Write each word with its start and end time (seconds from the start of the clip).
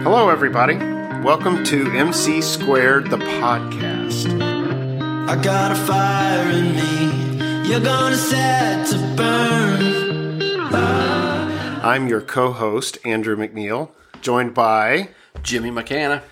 Hello, 0.00 0.30
everybody. 0.30 0.76
Welcome 1.22 1.62
to 1.64 1.92
MC 1.92 2.40
Squared, 2.40 3.08
the 3.08 3.18
podcast. 3.18 4.26
I 5.28 5.40
got 5.40 5.70
a 5.70 5.76
fire 5.76 6.50
in 6.50 6.74
me. 6.74 7.68
You're 7.70 7.78
gonna 7.78 8.16
set 8.16 8.86
to 8.88 8.98
burn. 9.16 10.42
Uh, 10.74 11.80
I'm 11.84 12.08
your 12.08 12.20
co 12.20 12.50
host, 12.52 12.98
Andrew 13.04 13.36
McNeil, 13.36 13.90
joined 14.20 14.54
by. 14.54 15.10
Jimmy 15.42 15.70
McKanna. 15.70 16.24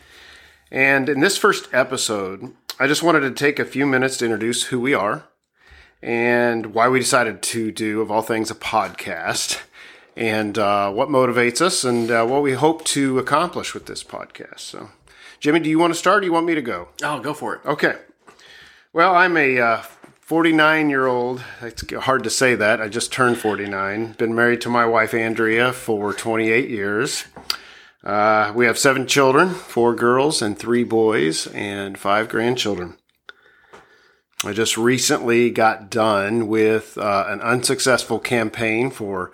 And 0.73 1.09
in 1.09 1.21
this 1.21 1.37
first 1.37 1.69
episode, 1.73 2.53
I 2.81 2.89
just 2.89 3.05
wanted 3.05 3.21
to 3.21 3.31
take 3.31 3.61
a 3.61 3.65
few 3.65 3.87
minutes 3.87 4.17
to 4.17 4.25
introduce 4.25 4.65
who 4.65 4.81
we 4.81 4.95
are 4.95 5.29
and 6.03 6.75
why 6.75 6.89
we 6.89 6.99
decided 6.99 7.43
to 7.43 7.71
do, 7.71 8.01
of 8.01 8.11
all 8.11 8.23
things, 8.23 8.51
a 8.51 8.55
podcast 8.57 9.61
and 10.21 10.59
uh, 10.59 10.93
what 10.93 11.09
motivates 11.09 11.63
us 11.63 11.83
and 11.83 12.11
uh, 12.11 12.27
what 12.27 12.43
we 12.43 12.53
hope 12.53 12.85
to 12.85 13.19
accomplish 13.19 13.73
with 13.73 13.87
this 13.87 14.05
podcast. 14.05 14.61
So, 14.61 14.91
Jimmy, 15.41 15.61
do 15.61 15.71
you 15.71 15.79
want 15.79 15.95
to 15.95 15.99
start 15.99 16.19
or 16.19 16.21
do 16.21 16.27
you 16.27 16.33
want 16.33 16.45
me 16.45 16.55
to 16.55 16.63
go? 16.63 16.89
Oh, 17.03 17.21
go 17.21 17.33
for 17.33 17.55
it. 17.55 17.63
Okay. 17.65 17.97
Well, 18.93 19.15
I'm 19.15 19.39
a 19.39 19.83
49 20.21 20.85
uh, 20.85 20.89
year 20.91 21.07
old. 21.07 21.43
It's 21.63 21.91
hard 21.95 22.23
to 22.25 22.31
say 22.31 22.55
that. 22.55 22.83
I 22.83 22.89
just 22.89 23.11
turned 23.11 23.39
49. 23.39 24.13
Been 24.13 24.35
married 24.35 24.61
to 24.61 24.69
my 24.69 24.85
wife, 24.85 25.15
Andrea, 25.15 25.73
for 25.73 26.13
28 26.13 26.69
years. 26.69 27.25
Uh, 28.05 28.53
we 28.55 28.67
have 28.67 28.79
seven 28.79 29.07
children 29.07 29.51
four 29.51 29.95
girls 29.95 30.43
and 30.43 30.59
three 30.59 30.85
boys, 30.85 31.47
and 31.49 31.99
five 31.99 32.29
grandchildren. 32.29 32.97
I 34.45 34.53
just 34.53 34.77
recently 34.77 35.51
got 35.51 35.91
done 35.91 36.49
with 36.49 36.97
uh, 36.99 37.27
an 37.29 37.41
unsuccessful 37.41 38.19
campaign 38.19 38.91
for 38.91 39.33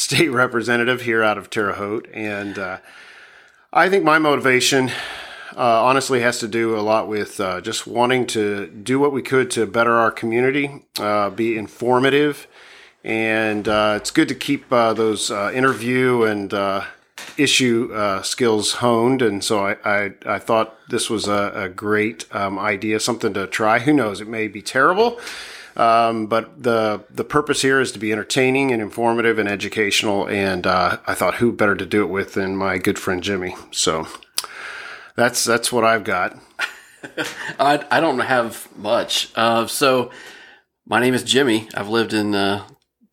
state 0.00 0.30
representative 0.30 1.02
here 1.02 1.22
out 1.22 1.36
of 1.36 1.50
Terre 1.50 1.74
Haute. 1.74 2.08
And 2.14 2.58
uh, 2.58 2.78
I 3.70 3.90
think 3.90 4.02
my 4.02 4.18
motivation 4.18 4.88
uh, 5.54 5.84
honestly 5.84 6.20
has 6.22 6.38
to 6.38 6.48
do 6.48 6.74
a 6.74 6.80
lot 6.80 7.06
with 7.06 7.38
uh, 7.38 7.60
just 7.60 7.86
wanting 7.86 8.26
to 8.28 8.66
do 8.68 8.98
what 8.98 9.12
we 9.12 9.20
could 9.20 9.50
to 9.50 9.66
better 9.66 9.92
our 9.92 10.10
community, 10.10 10.86
uh, 10.98 11.28
be 11.28 11.58
informative. 11.58 12.46
And 13.04 13.68
uh, 13.68 13.94
it's 13.96 14.10
good 14.10 14.28
to 14.28 14.34
keep 14.34 14.72
uh, 14.72 14.94
those 14.94 15.30
interview 15.30 16.22
and 16.22 16.50
issue 17.36 17.92
skills 18.22 18.72
honed. 18.74 19.20
And 19.20 19.44
so 19.44 19.66
I, 19.66 19.76
I, 19.84 20.12
I 20.24 20.38
thought 20.38 20.78
this 20.88 21.10
was 21.10 21.28
a, 21.28 21.52
a 21.54 21.68
great 21.68 22.24
um, 22.34 22.58
idea, 22.58 23.00
something 23.00 23.34
to 23.34 23.46
try. 23.46 23.80
Who 23.80 23.92
knows? 23.92 24.22
It 24.22 24.28
may 24.28 24.48
be 24.48 24.62
terrible. 24.62 25.20
Um, 25.76 26.26
but 26.26 26.62
the 26.62 27.04
the 27.10 27.24
purpose 27.24 27.62
here 27.62 27.80
is 27.80 27.92
to 27.92 27.98
be 27.98 28.12
entertaining 28.12 28.72
and 28.72 28.82
informative 28.82 29.38
and 29.38 29.48
educational. 29.48 30.28
And 30.28 30.66
uh, 30.66 30.98
I 31.06 31.14
thought, 31.14 31.36
who 31.36 31.52
better 31.52 31.76
to 31.76 31.86
do 31.86 32.02
it 32.02 32.08
with 32.10 32.34
than 32.34 32.56
my 32.56 32.78
good 32.78 32.98
friend 32.98 33.22
Jimmy? 33.22 33.54
So 33.70 34.06
that's 35.16 35.44
that's 35.44 35.72
what 35.72 35.84
I've 35.84 36.04
got. 36.04 36.38
I 37.58 37.84
I 37.90 38.00
don't 38.00 38.18
have 38.20 38.68
much. 38.76 39.30
Uh, 39.36 39.66
so 39.66 40.10
my 40.86 41.00
name 41.00 41.14
is 41.14 41.22
Jimmy. 41.22 41.68
I've 41.74 41.88
lived 41.88 42.12
in 42.12 42.34
uh, 42.34 42.64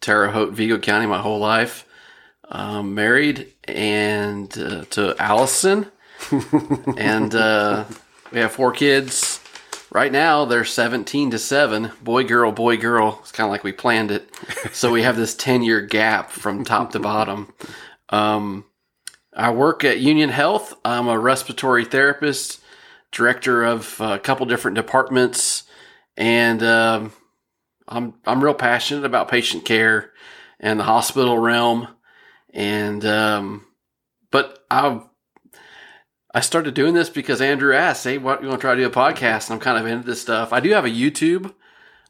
Terre 0.02 0.32
Haute, 0.32 0.54
Vigo 0.54 0.80
County, 0.80 1.06
my 1.06 1.22
whole 1.22 1.40
life. 1.40 1.86
Um, 2.50 2.96
married 2.96 3.54
and 3.66 4.58
uh, 4.58 4.86
to 4.92 5.16
Allison, 5.20 5.92
and 6.98 7.36
uh, 7.36 7.84
we 8.32 8.40
have 8.40 8.54
four 8.54 8.72
kids. 8.72 9.37
Right 9.92 10.12
now, 10.12 10.44
they're 10.44 10.66
17 10.66 11.32
to 11.32 11.40
7. 11.40 11.92
Boy, 12.02 12.26
girl, 12.26 12.52
boy, 12.52 12.78
girl. 12.78 13.20
It's 13.22 13.32
kind 13.32 13.48
of 13.48 13.52
like 13.52 13.64
we 13.64 13.72
planned 13.72 14.12
it. 14.12 14.30
so 14.74 14.92
we 14.92 15.04
have 15.04 15.16
this 15.16 15.34
10 15.36 15.64
year 15.64 15.82
gap 15.82 16.30
from 16.32 16.66
top 16.66 16.92
to 16.92 17.00
bottom. 17.00 17.54
Um, 18.10 18.66
I 19.34 19.52
work 19.52 19.84
at 19.84 20.00
Union 20.00 20.30
Health. 20.30 20.74
I'm 20.84 21.08
a 21.08 21.18
respiratory 21.18 21.86
therapist, 21.86 22.60
director 23.12 23.64
of 23.64 24.02
a 24.02 24.20
couple 24.20 24.46
different 24.48 24.76
departments, 24.76 25.64
and 26.18 26.64
um, 26.64 27.14
I'm 27.88 28.16
I'm 28.26 28.44
real 28.44 28.56
passionate 28.56 29.06
about 29.06 29.30
patient 29.30 29.64
care 29.64 30.12
and 30.60 30.80
the 30.80 30.86
hospital 30.86 31.38
realm. 31.38 31.88
And 32.52 33.06
um, 33.06 33.66
but 34.32 34.66
I've 34.72 35.04
I 36.34 36.42
started 36.42 36.74
doing 36.74 36.94
this 36.94 37.10
because 37.10 37.42
Andrew 37.42 37.74
asked, 37.76 38.04
"Hey, 38.04 38.18
what 38.18 38.42
you 38.42 38.50
want 38.50 38.60
to 38.62 38.66
try 38.66 38.76
to 38.76 38.82
do 38.82 38.88
a 38.88 38.92
podcast?" 38.92 39.48
And 39.50 39.56
I'm 39.56 39.60
kind 39.60 39.78
of 39.78 39.86
into 39.86 40.06
this 40.06 40.22
stuff. 40.22 40.54
I 40.54 40.60
do 40.60 40.72
have 40.72 40.86
a 40.86 40.90
YouTube 40.90 41.54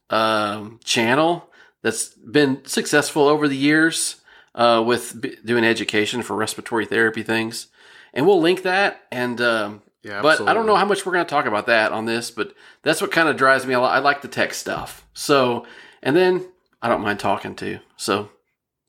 um, 0.10 0.80
channel 0.84 1.50
that's 1.82 2.10
been 2.10 2.66
successful 2.66 3.28
over 3.28 3.48
the 3.48 3.56
years 3.56 4.18
uh, 4.56 4.84
with 4.86 5.22
b- 5.22 5.38
doing 5.46 5.64
education 5.64 6.24
for 6.24 6.36
respiratory 6.36 6.86
therapy 6.86 7.24
things, 7.24 7.68
and 8.14 8.26
we'll 8.26 8.42
link 8.42 8.64
that. 8.64 9.02
And 9.12 9.40
um, 9.40 9.82
yeah, 10.04 10.22
but 10.22 10.42
I 10.42 10.54
don't 10.54 10.66
know 10.66 10.76
how 10.76 10.86
much 10.86 11.06
we're 11.06 11.14
going 11.14 11.26
to 11.26 11.30
talk 11.30 11.46
about 11.46 11.68
that 11.68 11.92
on 11.92 12.06
this, 12.06 12.32
but 12.32 12.54
that's 12.82 13.02
what 13.02 13.12
kind 13.12 13.30
of 13.30 13.38
drives 13.38 13.66
me 13.66 13.74
a 13.74 13.80
lot. 13.80 13.96
I 13.96 14.00
like 14.00 14.22
the 14.22 14.28
tech 14.28 14.54
stuff. 14.54 15.06
So, 15.14 15.66
and 16.02 16.16
then 16.16 16.48
I 16.82 16.90
don't 16.90 17.02
mind 17.02 17.20
talking 17.20 17.56
too. 17.56 17.80
So 17.98 18.24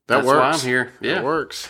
that 0.07 0.17
that's 0.17 0.27
works. 0.27 0.41
why 0.41 0.51
I'm 0.51 0.61
here. 0.61 0.93
Yeah, 1.01 1.15
that 1.17 1.25
works. 1.25 1.69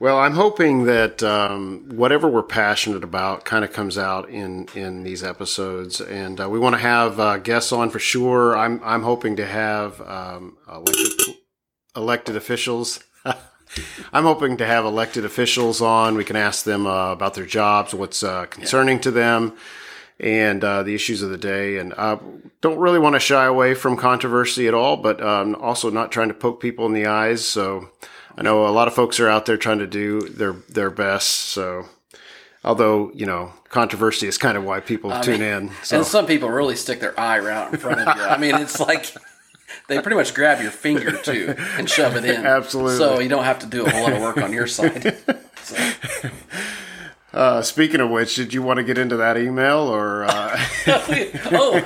Well, 0.00 0.20
I'm 0.20 0.34
hoping 0.34 0.84
that 0.84 1.24
um, 1.24 1.88
whatever 1.88 2.28
we're 2.28 2.44
passionate 2.44 3.02
about 3.02 3.44
kind 3.44 3.64
of 3.64 3.72
comes 3.72 3.98
out 3.98 4.28
in 4.28 4.68
in 4.76 5.02
these 5.02 5.24
episodes, 5.24 6.00
and 6.00 6.40
uh, 6.40 6.48
we 6.48 6.60
want 6.60 6.74
to 6.74 6.80
have 6.80 7.18
uh, 7.18 7.38
guests 7.38 7.72
on 7.72 7.90
for 7.90 7.98
sure. 7.98 8.56
I'm 8.56 8.80
I'm 8.84 9.02
hoping 9.02 9.34
to 9.36 9.46
have 9.46 10.00
um, 10.02 10.56
elected, 10.68 11.36
elected 11.96 12.36
officials. 12.36 13.02
I'm 13.24 14.22
hoping 14.22 14.56
to 14.58 14.66
have 14.66 14.84
elected 14.84 15.24
officials 15.24 15.82
on. 15.82 16.16
We 16.16 16.24
can 16.24 16.36
ask 16.36 16.64
them 16.64 16.86
uh, 16.86 17.10
about 17.10 17.34
their 17.34 17.46
jobs, 17.46 17.92
what's 17.92 18.22
uh, 18.22 18.46
concerning 18.46 18.98
yeah. 18.98 19.02
to 19.02 19.10
them, 19.10 19.56
and 20.20 20.62
uh, 20.62 20.84
the 20.84 20.94
issues 20.94 21.22
of 21.22 21.30
the 21.30 21.38
day. 21.38 21.76
And 21.78 21.92
uh, 21.96 22.18
don't 22.60 22.78
really 22.78 23.00
want 23.00 23.16
to 23.16 23.20
shy 23.20 23.46
away 23.46 23.74
from 23.74 23.96
controversy 23.96 24.68
at 24.68 24.74
all, 24.74 24.96
but 24.96 25.20
um, 25.20 25.56
also 25.56 25.90
not 25.90 26.12
trying 26.12 26.28
to 26.28 26.34
poke 26.34 26.60
people 26.60 26.86
in 26.86 26.92
the 26.92 27.06
eyes. 27.06 27.44
So 27.44 27.90
I 28.38 28.42
know 28.42 28.68
a 28.68 28.70
lot 28.70 28.86
of 28.86 28.94
folks 28.94 29.18
are 29.18 29.28
out 29.28 29.46
there 29.46 29.56
trying 29.56 29.80
to 29.80 29.86
do 29.86 30.20
their 30.20 30.52
their 30.68 30.90
best. 30.90 31.28
So, 31.28 31.86
although 32.62 33.10
you 33.12 33.26
know, 33.26 33.52
controversy 33.68 34.28
is 34.28 34.38
kind 34.38 34.56
of 34.56 34.62
why 34.62 34.78
people 34.78 35.12
I 35.12 35.20
tune 35.22 35.40
mean, 35.40 35.48
in. 35.50 35.70
So. 35.82 35.96
And 35.96 36.06
some 36.06 36.24
people 36.24 36.48
really 36.48 36.76
stick 36.76 37.00
their 37.00 37.18
eye 37.18 37.40
right 37.40 37.72
in 37.72 37.80
front 37.80 38.00
of 38.00 38.16
you. 38.16 38.22
I 38.22 38.38
mean, 38.38 38.54
it's 38.54 38.78
like 38.78 39.12
they 39.88 40.00
pretty 40.00 40.16
much 40.16 40.34
grab 40.34 40.62
your 40.62 40.70
finger 40.70 41.16
too 41.18 41.56
and 41.76 41.90
shove 41.90 42.14
it 42.14 42.24
in. 42.24 42.46
Absolutely. 42.46 42.96
So 42.96 43.18
you 43.18 43.28
don't 43.28 43.42
have 43.42 43.58
to 43.58 43.66
do 43.66 43.84
a 43.84 43.90
whole 43.90 44.02
lot 44.02 44.12
of 44.12 44.20
work 44.20 44.38
on 44.38 44.52
your 44.52 44.66
side. 44.66 45.16
So. 45.68 45.76
Uh, 47.30 47.60
speaking 47.60 48.00
of 48.00 48.08
which, 48.08 48.36
did 48.36 48.54
you 48.54 48.62
want 48.62 48.78
to 48.78 48.82
get 48.82 48.96
into 48.96 49.16
that 49.18 49.36
email 49.36 49.80
or? 49.80 50.24
Uh... 50.24 50.58
oh, 51.52 51.84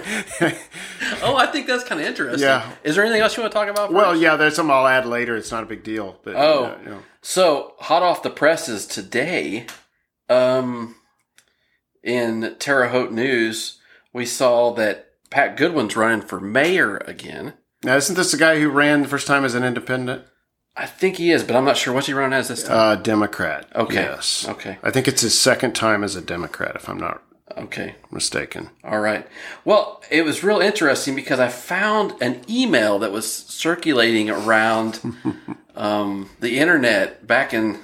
oh, 1.23 1.37
I 1.37 1.47
think 1.47 1.67
that's 1.67 1.85
kind 1.85 2.01
of 2.01 2.07
interesting. 2.07 2.49
Yeah. 2.49 2.71
Is 2.85 2.97
there 2.97 3.05
anything 3.05 3.23
else 3.23 3.37
you 3.37 3.43
want 3.43 3.53
to 3.53 3.59
talk 3.59 3.69
about? 3.69 3.89
First? 3.89 3.95
Well, 3.95 4.17
yeah, 4.17 4.37
there's 4.37 4.57
some 4.57 4.71
I'll 4.71 4.87
add 4.87 5.07
later. 5.07 5.37
It's 5.37 5.51
not 5.51 5.63
a 5.63 5.67
big 5.67 5.83
deal. 5.83 6.19
But 6.23 6.37
oh, 6.37 6.65
uh, 6.65 6.79
you 6.83 6.91
know. 6.91 7.03
so 7.21 7.75
hot 7.79 8.03
off 8.03 8.23
the 8.23 8.31
presses 8.31 8.87
today, 8.87 9.67
um, 10.29 10.97
in 12.03 12.57
Terre 12.59 12.89
Haute 12.89 13.13
news, 13.13 13.79
we 14.13 14.27
saw 14.27 14.73
that 14.75 15.11
Pat 15.31 15.57
Goodwin's 15.57 15.97
running 15.97 16.23
for 16.23 16.41
mayor 16.41 16.99
again. 16.99 17.55
Now, 17.83 17.97
isn't 17.97 18.15
this 18.15 18.33
the 18.33 18.39
guy 18.39 18.61
who 18.61 18.69
ran 18.69 19.03
the 19.03 19.09
first 19.09 19.27
time 19.27 19.45
as 19.45 19.55
an 19.55 19.65
independent? 19.65 20.25
I 20.77 20.87
think 20.87 21.17
he 21.17 21.31
is, 21.33 21.45
but 21.45 21.55
I'm 21.57 21.65
not 21.65 21.77
sure. 21.77 21.93
What's 21.93 22.07
he 22.07 22.13
running 22.15 22.33
as 22.33 22.49
this 22.49 22.63
time? 22.63 22.77
Uh, 22.77 22.95
Democrat. 22.97 23.67
Okay. 23.75 23.95
Yes. 23.95 24.49
Okay. 24.49 24.79
I 24.83 24.91
think 24.91 25.07
it's 25.07 25.21
his 25.21 25.39
second 25.39 25.75
time 25.75 26.03
as 26.03 26.17
a 26.17 26.23
Democrat, 26.23 26.77
if 26.77 26.89
I'm 26.89 26.99
not 26.99 27.23
okay 27.57 27.97
mistaken. 28.11 28.71
All 28.85 29.01
right. 29.01 29.27
Well, 29.65 30.03
it 30.11 30.25
was 30.25 30.45
real 30.45 30.61
interesting 30.61 31.15
because 31.15 31.41
I 31.41 31.49
found 31.49 32.15
an 32.21 32.43
email 32.49 32.99
that 33.01 33.13
was 33.13 33.33
circulating 33.33 34.31
around 34.31 35.01
um, 35.77 36.31
the 36.41 36.59
internet 36.59 37.27
back 37.27 37.55
in 37.55 37.79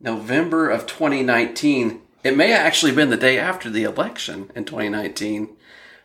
November 0.00 0.68
of 0.68 0.86
2019. 0.86 2.00
It 2.24 2.36
may 2.36 2.50
have 2.50 2.66
actually 2.66 2.92
been 2.92 3.10
the 3.10 3.16
day 3.16 3.38
after 3.38 3.70
the 3.70 3.84
election 3.84 4.50
in 4.54 4.64
2019 4.64 5.56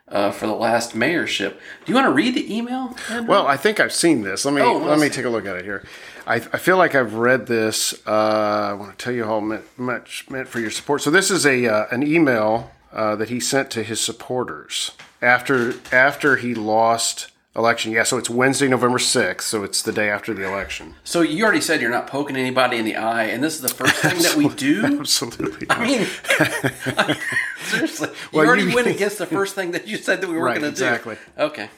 uh, 0.08 0.31
for 0.31 0.48
the 0.48 0.54
last 0.54 0.94
mayorship. 0.94 1.52
Do 1.52 1.92
you 1.92 1.96
want 1.96 2.06
to 2.06 2.13
read 2.13 2.36
the 2.36 2.56
email? 2.56 2.96
Andrew? 3.10 3.30
Well, 3.30 3.48
I 3.48 3.58
think 3.58 3.80
I've 3.80 3.94
seen 3.94 4.22
this. 4.22 4.46
Let 4.46 4.54
me 4.54 4.62
oh, 4.62 4.78
let 4.78 5.00
me 5.00 5.10
take 5.10 5.25
a 5.25 5.30
look 5.30 5.46
at 5.46 5.58
it 5.58 5.66
here. 5.66 5.84
I, 6.27 6.35
I 6.35 6.57
feel 6.57 6.75
like 6.77 6.94
I've 6.94 7.13
read 7.13 7.47
this. 7.47 7.94
Uh, 8.06 8.69
I 8.71 8.74
want 8.74 8.97
to 8.97 9.03
tell 9.03 9.13
you 9.13 9.24
how 9.24 9.39
much 9.77 10.29
meant 10.29 10.50
for 10.50 10.59
your 10.59 10.69
support. 10.69 11.01
So 11.01 11.09
this 11.09 11.31
is 11.31 11.45
a 11.45 11.65
uh, 11.68 11.88
an 11.89 12.03
email 12.03 12.71
uh, 12.91 13.15
that 13.15 13.29
he 13.29 13.39
sent 13.39 13.71
to 13.71 13.83
his 13.83 14.01
supporters 14.01 14.91
after 15.21 15.75
after 15.91 16.35
he 16.35 16.53
lost 16.53 17.31
election. 17.56 17.94
Yeah, 17.94 18.03
so 18.03 18.18
it's 18.18 18.29
Wednesday, 18.29 18.68
November 18.68 19.00
6th, 19.00 19.41
so 19.41 19.63
it's 19.63 19.81
the 19.81 19.91
day 19.91 20.09
after 20.09 20.33
the 20.33 20.45
election. 20.45 20.95
So 21.03 21.21
you 21.21 21.44
already 21.44 21.62
said 21.62 21.81
you're 21.81 21.89
not 21.89 22.07
poking 22.07 22.35
anybody 22.35 22.77
in 22.77 22.85
the 22.85 22.97
eye, 22.97 23.24
and 23.24 23.44
this 23.44 23.56
is 23.56 23.62
the 23.62 23.69
first 23.69 23.95
thing 23.95 24.21
that 24.21 24.35
we 24.35 24.50
do? 24.50 24.85
Absolutely. 24.85 25.65
I 25.69 25.83
mean, 25.83 26.06
seriously. 27.63 28.09
You 28.09 28.39
well, 28.39 28.47
already 28.47 28.63
you, 28.63 28.75
went 28.75 28.88
against 28.95 29.18
the 29.18 29.25
first 29.25 29.56
thing 29.56 29.71
that 29.71 29.88
you 29.88 29.97
said 29.97 30.21
that 30.21 30.29
we 30.29 30.35
were 30.35 30.44
right, 30.44 30.59
going 30.59 30.63
to 30.63 30.69
exactly. 30.69 31.15
do. 31.15 31.21
Exactly. 31.21 31.63
Okay. 31.63 31.69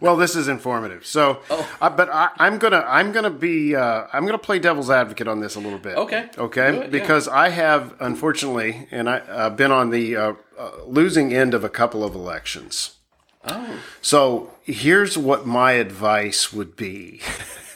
Well, 0.00 0.16
this 0.16 0.36
is 0.36 0.48
informative. 0.48 1.06
So, 1.06 1.40
Oh. 1.50 1.68
uh, 1.80 1.90
but 1.90 2.10
I, 2.10 2.30
I'm 2.38 2.58
gonna 2.58 2.84
I'm 2.86 3.12
gonna 3.12 3.30
be 3.30 3.74
uh, 3.74 4.06
I'm 4.12 4.26
gonna 4.26 4.38
play 4.38 4.58
devil's 4.58 4.90
advocate 4.90 5.28
on 5.28 5.40
this 5.40 5.54
a 5.56 5.60
little 5.60 5.78
bit. 5.78 5.96
Okay. 5.96 6.28
Okay. 6.36 6.68
It, 6.68 6.74
yeah. 6.82 6.86
because 6.88 7.28
I 7.28 7.48
have 7.48 7.94
unfortunately, 8.00 8.88
and 8.90 9.08
I 9.08 9.18
uh, 9.20 9.50
been 9.50 9.72
on 9.72 9.90
the 9.90 10.16
uh, 10.16 10.32
uh, 10.58 10.70
losing 10.86 11.32
end 11.34 11.54
of 11.54 11.64
a 11.64 11.68
couple 11.68 12.04
of 12.04 12.14
elections. 12.14 12.92
Oh, 13.48 13.80
So 14.02 14.50
here's 14.64 15.16
what 15.16 15.46
my 15.46 15.72
advice 15.72 16.52
would 16.52 16.74
be 16.74 17.20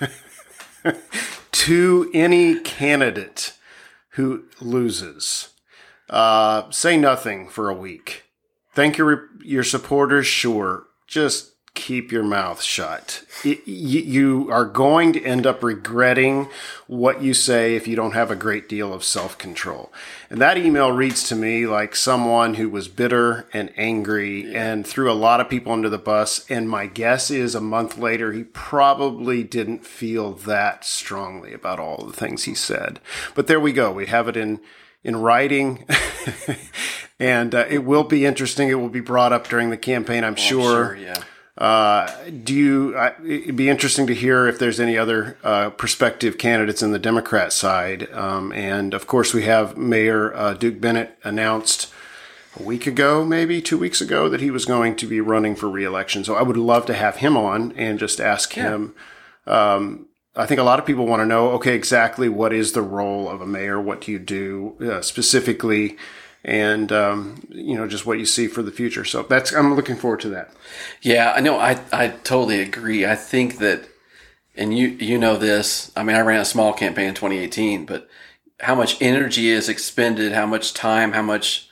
to 1.53 2.11
any 2.13 2.59
candidate 2.61 3.53
who 4.11 4.45
loses. 4.61 5.51
Uh, 6.09 6.69
say 6.71 6.97
nothing 6.97 7.49
for 7.49 7.69
a 7.69 7.75
week. 7.75 8.25
Thank 8.75 8.99
your 8.99 9.29
your 9.45 9.63
supporters. 9.63 10.27
Sure, 10.27 10.87
just 11.07 11.50
keep 11.75 12.11
your 12.13 12.23
mouth 12.23 12.63
shut. 12.63 13.25
Y- 13.45 13.61
you 13.65 14.49
are 14.51 14.65
going 14.65 15.13
to 15.13 15.25
end 15.25 15.47
up 15.47 15.63
regretting 15.63 16.49
what 16.87 17.23
you 17.23 17.33
say 17.33 17.77
if 17.77 17.87
you 17.87 17.97
don't 17.97 18.13
have 18.13 18.31
a 18.31 18.37
great 18.37 18.69
deal 18.69 18.93
of 18.93 19.05
self 19.05 19.39
control. 19.39 19.93
And 20.29 20.41
that 20.41 20.59
email 20.59 20.93
reads 20.93 21.29
to 21.29 21.35
me 21.35 21.67
like 21.67 21.95
someone 21.95 22.55
who 22.55 22.69
was 22.69 22.89
bitter 22.89 23.49
and 23.53 23.73
angry 23.77 24.55
and 24.55 24.87
threw 24.87 25.11
a 25.11 25.15
lot 25.15 25.41
of 25.41 25.49
people 25.49 25.73
under 25.73 25.89
the 25.89 25.99
bus. 25.99 26.45
And 26.51 26.69
my 26.69 26.87
guess 26.87 27.31
is 27.31 27.55
a 27.55 27.61
month 27.61 27.97
later, 27.99 28.33
he 28.33 28.45
probably 28.45 29.43
didn't 29.43 29.87
feel 29.87 30.33
that 30.33 30.85
strongly 30.85 31.53
about 31.53 31.79
all 31.79 32.05
the 32.05 32.13
things 32.13 32.45
he 32.45 32.55
said. 32.55 33.01
But 33.35 33.47
there 33.47 33.61
we 33.61 33.73
go. 33.73 33.93
We 33.93 34.07
have 34.07 34.29
it 34.29 34.37
in 34.37 34.61
in 35.03 35.17
writing, 35.17 35.87
and 37.19 37.55
uh, 37.55 37.65
it 37.71 37.85
will 37.85 38.05
be 38.05 38.27
interesting. 38.27 38.69
It 38.69 38.75
will 38.75 38.91
be 38.91 39.01
brought 39.01 39.33
up 39.33 39.49
during 39.49 39.71
the 39.71 39.79
campaign, 39.79 40.25
I'm 40.25 40.37
sure. 40.37 40.89
sure, 40.89 40.97
yeah. 40.97 41.23
Uh, 41.61 42.11
do 42.43 42.55
you? 42.55 42.99
It'd 43.23 43.55
be 43.55 43.69
interesting 43.69 44.07
to 44.07 44.15
hear 44.15 44.49
if 44.49 44.59
there's 44.59 44.81
any 44.81 44.97
other 44.97 45.37
uh, 45.45 45.69
prospective 45.71 46.39
candidates 46.39 46.83
in 46.83 46.93
the 46.93 46.99
Democrat 46.99 47.53
side. 47.53 48.11
Um, 48.13 48.51
and 48.53 48.95
of 48.95 49.07
course, 49.07 49.35
we 49.35 49.43
have 49.43 49.77
Mayor 49.77 50.35
uh, 50.35 50.55
Duke 50.55 50.81
Bennett 50.81 51.19
announced 51.23 51.93
a 52.59 52.63
week 52.63 52.87
ago, 52.87 53.27
maybe 53.27 53.61
two 53.61 53.77
weeks 53.77 54.01
ago, 54.01 54.31
that 54.31 54.41
he 54.41 54.51
was 54.51 54.65
going 54.65 54.97
to 54.97 55.07
be 55.07 55.21
running 55.21 55.55
for 55.55 55.69
reelection. 55.69 56.25
So 56.25 56.35
I 56.35 56.43
would 56.43 56.57
love 56.57 56.87
to 56.87 56.95
have 56.95 57.17
him 57.17 57.37
on 57.37 57.73
and 57.73 57.99
just 57.99 58.21
ask 58.21 58.55
him. 58.55 58.95
Um, 59.47 60.07
I 60.35 60.47
think 60.47 60.61
a 60.61 60.65
lot 60.65 60.79
of 60.79 60.87
people 60.87 61.07
want 61.07 61.21
to 61.21 61.27
know, 61.27 61.51
okay, 61.51 61.75
exactly 61.75 62.29
what 62.29 62.53
is 62.55 62.73
the 62.73 62.83
role 62.83 63.29
of 63.29 63.43
a 63.43 63.47
mayor? 63.47 63.81
What 63.81 64.01
do 64.01 64.13
you 64.13 64.19
do 64.19 64.77
uh, 64.81 65.03
specifically? 65.03 65.99
And, 66.45 66.91
um, 66.91 67.43
you 67.51 67.77
know, 67.77 67.87
just 67.87 68.07
what 68.07 68.19
you 68.19 68.25
see 68.25 68.47
for 68.47 68.63
the 68.63 68.71
future. 68.73 69.05
So 69.05 69.23
that's, 69.25 69.53
I'm 69.53 69.75
looking 69.75 69.97
forward 69.97 70.21
to 70.21 70.31
that. 70.31 70.53
Yeah, 71.03 71.33
I 71.37 71.41
know. 71.41 71.59
I 71.59 71.79
I 71.93 72.09
totally 72.09 72.61
agree. 72.63 73.05
I 73.05 73.15
think 73.15 73.59
that, 73.59 73.85
and 74.57 74.77
you 74.77 74.89
you 74.89 75.19
know 75.19 75.37
this. 75.37 75.93
I 75.95 76.03
mean, 76.03 76.17
I 76.17 76.21
ran 76.21 76.41
a 76.41 76.45
small 76.47 76.73
campaign 76.73 77.09
in 77.09 77.15
2018, 77.15 77.85
but 77.85 78.09
how 78.61 78.75
much 78.75 79.01
energy 79.03 79.51
is 79.51 79.69
expended, 79.69 80.33
how 80.33 80.47
much 80.47 80.73
time, 80.73 81.13
how 81.13 81.23
much 81.23 81.69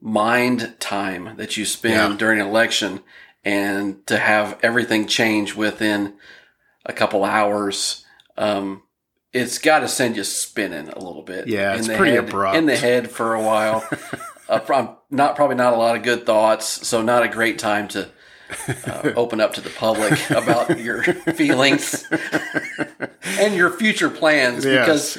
mind 0.00 0.74
time 0.78 1.36
that 1.36 1.56
you 1.56 1.64
spend 1.64 2.12
Yeah. 2.12 2.16
during 2.16 2.40
an 2.40 2.46
election, 2.46 3.00
and 3.44 4.06
to 4.06 4.18
have 4.18 4.58
everything 4.62 5.06
change 5.08 5.54
within 5.56 6.14
a 6.86 6.92
couple 6.92 7.24
hours. 7.24 8.04
Um, 8.36 8.82
it's 9.34 9.58
got 9.58 9.80
to 9.80 9.88
send 9.88 10.16
you 10.16 10.24
spinning 10.24 10.88
a 10.88 10.98
little 10.98 11.22
bit. 11.22 11.48
Yeah, 11.48 11.72
in 11.72 11.80
it's 11.80 11.88
the 11.88 11.96
pretty 11.96 12.12
head, 12.14 12.28
abrupt. 12.28 12.56
in 12.56 12.66
the 12.66 12.76
head 12.76 13.10
for 13.10 13.34
a 13.34 13.42
while. 13.42 13.86
uh, 14.48 14.94
not 15.10 15.36
probably 15.36 15.56
not 15.56 15.74
a 15.74 15.76
lot 15.76 15.96
of 15.96 16.02
good 16.02 16.24
thoughts, 16.24 16.86
so 16.86 17.02
not 17.02 17.22
a 17.24 17.28
great 17.28 17.58
time 17.58 17.88
to 17.88 18.08
uh, 18.86 19.12
open 19.16 19.40
up 19.40 19.54
to 19.54 19.60
the 19.60 19.70
public 19.70 20.12
about 20.30 20.78
your 20.78 21.02
feelings 21.02 22.06
and 23.40 23.54
your 23.54 23.70
future 23.70 24.10
plans 24.10 24.64
Yes. 24.64 24.86
because 24.86 25.18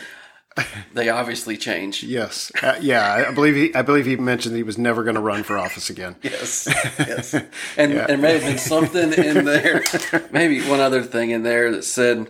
they 0.93 1.09
obviously 1.09 1.57
change. 1.57 2.01
Yes. 2.03 2.51
Uh, 2.63 2.77
yeah. 2.79 3.25
I 3.27 3.33
believe 3.33 3.55
he, 3.55 3.75
I 3.75 3.81
believe 3.81 4.05
he 4.05 4.15
mentioned 4.15 4.53
that 4.55 4.59
he 4.59 4.63
was 4.63 4.77
never 4.77 5.03
going 5.03 5.15
to 5.15 5.21
run 5.21 5.43
for 5.43 5.57
office 5.57 5.89
again. 5.89 6.15
Yes, 6.21 6.67
yes, 6.97 7.33
and 7.77 7.91
there 7.91 8.17
may 8.17 8.33
have 8.37 8.43
been 8.43 8.57
something 8.57 9.11
in 9.11 9.43
there, 9.43 9.83
maybe 10.31 10.61
one 10.69 10.79
other 10.79 11.03
thing 11.03 11.31
in 11.31 11.43
there 11.43 11.71
that 11.71 11.83
said, 11.83 12.27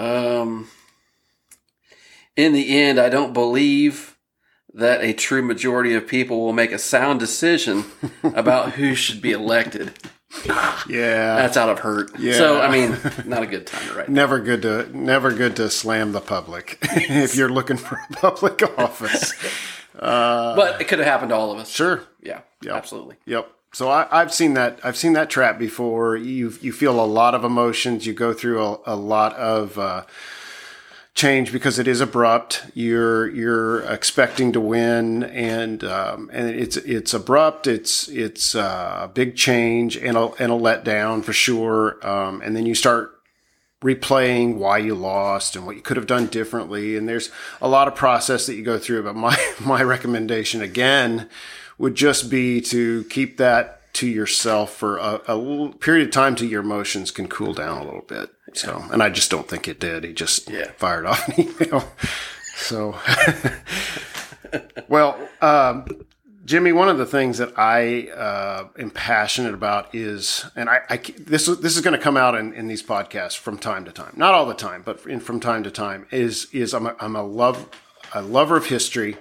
um, 0.00 0.68
in 2.36 2.52
the 2.52 2.78
end, 2.80 2.98
I 2.98 3.08
don't 3.08 3.32
believe 3.32 4.16
that 4.72 5.02
a 5.02 5.12
true 5.12 5.42
majority 5.42 5.94
of 5.94 6.06
people 6.06 6.40
will 6.40 6.52
make 6.52 6.72
a 6.72 6.78
sound 6.78 7.18
decision 7.20 7.84
about 8.22 8.72
who 8.72 8.94
should 8.94 9.20
be 9.20 9.32
elected. 9.32 9.92
Yeah. 10.88 11.34
That's 11.36 11.56
out 11.56 11.68
of 11.70 11.80
hurt. 11.80 12.16
Yeah. 12.20 12.34
So 12.34 12.60
I 12.60 12.70
mean, 12.70 12.96
not 13.26 13.42
a 13.42 13.46
good 13.46 13.66
time 13.66 13.84
to 13.88 13.94
write. 13.94 14.08
never 14.08 14.38
good 14.38 14.62
to 14.62 14.88
never 14.96 15.32
good 15.32 15.56
to 15.56 15.68
slam 15.68 16.12
the 16.12 16.20
public 16.20 16.78
if 16.82 17.34
you're 17.34 17.48
looking 17.48 17.76
for 17.76 17.96
a 18.10 18.12
public 18.14 18.62
office. 18.78 19.34
But 19.92 20.80
it 20.80 20.84
could 20.86 21.00
have 21.00 21.08
happened 21.08 21.30
to 21.30 21.34
all 21.34 21.50
of 21.50 21.58
us. 21.58 21.68
Sure. 21.68 22.04
Yeah, 22.22 22.42
Yep. 22.62 22.74
absolutely. 22.74 23.16
Yep. 23.26 23.50
So 23.72 23.88
I, 23.88 24.08
I've 24.10 24.34
seen 24.34 24.54
that. 24.54 24.80
I've 24.82 24.96
seen 24.96 25.12
that 25.12 25.30
trap 25.30 25.58
before. 25.58 26.16
You 26.16 26.52
you 26.60 26.72
feel 26.72 27.02
a 27.02 27.06
lot 27.06 27.34
of 27.34 27.44
emotions. 27.44 28.06
You 28.06 28.12
go 28.12 28.32
through 28.32 28.62
a, 28.62 28.80
a 28.86 28.96
lot 28.96 29.34
of 29.36 29.78
uh, 29.78 30.04
change 31.14 31.52
because 31.52 31.78
it 31.78 31.86
is 31.86 32.00
abrupt. 32.00 32.66
You're 32.74 33.28
you're 33.28 33.82
expecting 33.82 34.52
to 34.52 34.60
win, 34.60 35.22
and 35.22 35.84
um, 35.84 36.30
and 36.32 36.50
it's 36.50 36.76
it's 36.78 37.14
abrupt. 37.14 37.68
It's 37.68 38.08
it's 38.08 38.56
uh, 38.56 39.02
a 39.02 39.08
big 39.08 39.36
change 39.36 39.96
and 39.96 40.16
a 40.16 40.32
and 40.40 40.50
a 40.50 40.56
letdown 40.56 41.22
for 41.22 41.32
sure. 41.32 42.04
Um, 42.06 42.42
and 42.42 42.56
then 42.56 42.66
you 42.66 42.74
start 42.74 43.12
replaying 43.84 44.56
why 44.56 44.78
you 44.78 44.94
lost 44.94 45.56
and 45.56 45.64
what 45.64 45.76
you 45.76 45.80
could 45.80 45.96
have 45.96 46.06
done 46.06 46.26
differently. 46.26 46.96
And 46.96 47.08
there's 47.08 47.30
a 47.62 47.68
lot 47.68 47.88
of 47.88 47.94
process 47.94 48.46
that 48.46 48.56
you 48.56 48.62
go 48.62 48.78
through. 48.78 49.04
But 49.04 49.16
my, 49.16 49.38
my 49.64 49.82
recommendation 49.82 50.60
again 50.60 51.30
would 51.80 51.94
just 51.94 52.28
be 52.30 52.60
to 52.60 53.04
keep 53.04 53.38
that 53.38 53.92
to 53.94 54.06
yourself 54.06 54.74
for 54.76 54.98
a, 54.98 55.20
a 55.26 55.72
period 55.80 56.06
of 56.06 56.12
time 56.12 56.36
till 56.36 56.46
your 56.46 56.60
emotions 56.60 57.10
can 57.10 57.26
cool 57.26 57.54
down 57.54 57.78
a 57.80 57.84
little 57.84 58.02
bit. 58.06 58.30
So, 58.52 58.84
and 58.92 59.02
I 59.02 59.08
just 59.08 59.30
don't 59.30 59.48
think 59.48 59.66
it 59.66 59.80
did. 59.80 60.04
He 60.04 60.12
just 60.12 60.50
Yeah. 60.50 60.70
fired 60.76 61.06
off 61.06 61.26
an 61.28 61.48
email. 61.48 61.84
So, 62.56 62.94
well, 64.88 65.16
um, 65.40 65.86
Jimmy, 66.44 66.72
one 66.72 66.90
of 66.90 66.98
the 66.98 67.06
things 67.06 67.38
that 67.38 67.58
I 67.58 68.08
uh, 68.10 68.68
am 68.78 68.90
passionate 68.90 69.54
about 69.54 69.94
is, 69.94 70.44
and 70.56 70.68
I, 70.68 70.80
I 70.90 70.96
this 70.98 71.46
this 71.46 71.74
is 71.76 71.80
going 71.80 71.96
to 71.96 72.02
come 72.02 72.18
out 72.18 72.34
in, 72.34 72.52
in 72.52 72.68
these 72.68 72.82
podcasts 72.82 73.38
from 73.38 73.56
time 73.56 73.86
to 73.86 73.92
time, 73.92 74.12
not 74.14 74.34
all 74.34 74.44
the 74.44 74.52
time, 74.52 74.82
but 74.84 75.06
in, 75.06 75.20
from 75.20 75.40
time 75.40 75.62
to 75.62 75.70
time. 75.70 76.06
Is 76.10 76.48
is 76.52 76.74
I'm 76.74 76.86
a, 76.86 76.94
I'm 77.00 77.16
a 77.16 77.22
love 77.22 77.66
a 78.12 78.20
lover 78.20 78.58
of 78.58 78.66
history, 78.66 79.16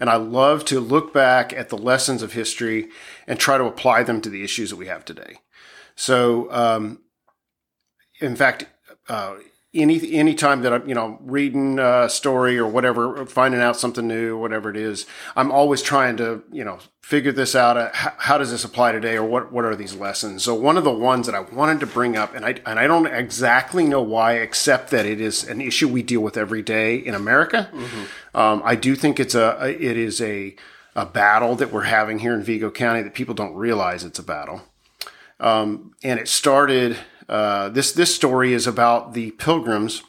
and 0.00 0.08
I 0.08 0.16
love 0.16 0.64
to 0.66 0.80
look 0.80 1.12
back 1.12 1.52
at 1.52 1.68
the 1.68 1.76
lessons 1.78 2.22
of 2.22 2.32
history 2.32 2.88
and 3.26 3.38
try 3.38 3.58
to 3.58 3.64
apply 3.64 4.02
them 4.02 4.20
to 4.22 4.30
the 4.30 4.42
issues 4.42 4.70
that 4.70 4.76
we 4.76 4.86
have 4.86 5.04
today. 5.04 5.36
So, 5.94 6.50
um, 6.50 7.02
in 8.20 8.34
fact, 8.34 8.66
uh, 9.08 9.36
any 9.72 10.12
any 10.12 10.34
time 10.34 10.62
that 10.62 10.72
I'm 10.72 10.88
you 10.88 10.94
know 10.94 11.18
reading 11.22 11.78
a 11.78 12.08
story 12.08 12.58
or 12.58 12.66
whatever, 12.66 13.24
finding 13.26 13.60
out 13.60 13.76
something 13.76 14.06
new, 14.06 14.36
whatever 14.36 14.68
it 14.70 14.76
is, 14.76 15.06
I'm 15.36 15.52
always 15.52 15.82
trying 15.82 16.16
to 16.16 16.42
you 16.50 16.64
know 16.64 16.78
figure 17.02 17.32
this 17.32 17.54
out. 17.54 17.76
Uh, 17.76 17.90
how, 17.92 18.12
how 18.18 18.38
does 18.38 18.50
this 18.50 18.64
apply 18.64 18.92
today, 18.92 19.16
or 19.16 19.24
what 19.24 19.52
what 19.52 19.64
are 19.64 19.76
these 19.76 19.94
lessons? 19.94 20.42
So 20.42 20.54
one 20.54 20.76
of 20.76 20.84
the 20.84 20.92
ones 20.92 21.26
that 21.26 21.34
I 21.34 21.40
wanted 21.40 21.80
to 21.80 21.86
bring 21.86 22.16
up, 22.16 22.34
and 22.34 22.44
I 22.44 22.56
and 22.66 22.78
I 22.78 22.86
don't 22.86 23.06
exactly 23.06 23.84
know 23.84 24.02
why, 24.02 24.34
except 24.34 24.90
that 24.90 25.06
it 25.06 25.20
is 25.20 25.44
an 25.48 25.60
issue 25.60 25.88
we 25.88 26.02
deal 26.02 26.20
with 26.20 26.36
every 26.36 26.62
day 26.62 26.96
in 26.96 27.14
America. 27.14 27.70
Um, 28.34 28.62
I 28.64 28.74
do 28.74 28.96
think 28.96 29.20
it's 29.20 29.34
a 29.34 29.68
it 29.68 29.96
is 29.96 30.20
a 30.20 30.56
a 30.96 31.06
battle 31.06 31.54
that 31.54 31.72
we're 31.72 31.82
having 31.82 32.18
here 32.18 32.34
in 32.34 32.42
Vigo 32.42 32.70
County 32.70 33.02
that 33.02 33.14
people 33.14 33.34
don't 33.34 33.54
realize 33.54 34.02
it's 34.02 34.18
a 34.18 34.24
battle 34.24 34.62
and 36.02 36.18
it 36.18 36.26
started. 36.28 36.96
Uh, 37.30 37.68
this 37.68 37.92
this 37.92 38.12
story 38.12 38.52
is 38.52 38.66
about 38.66 39.14
the 39.14 39.30
pilgrims 39.30 40.02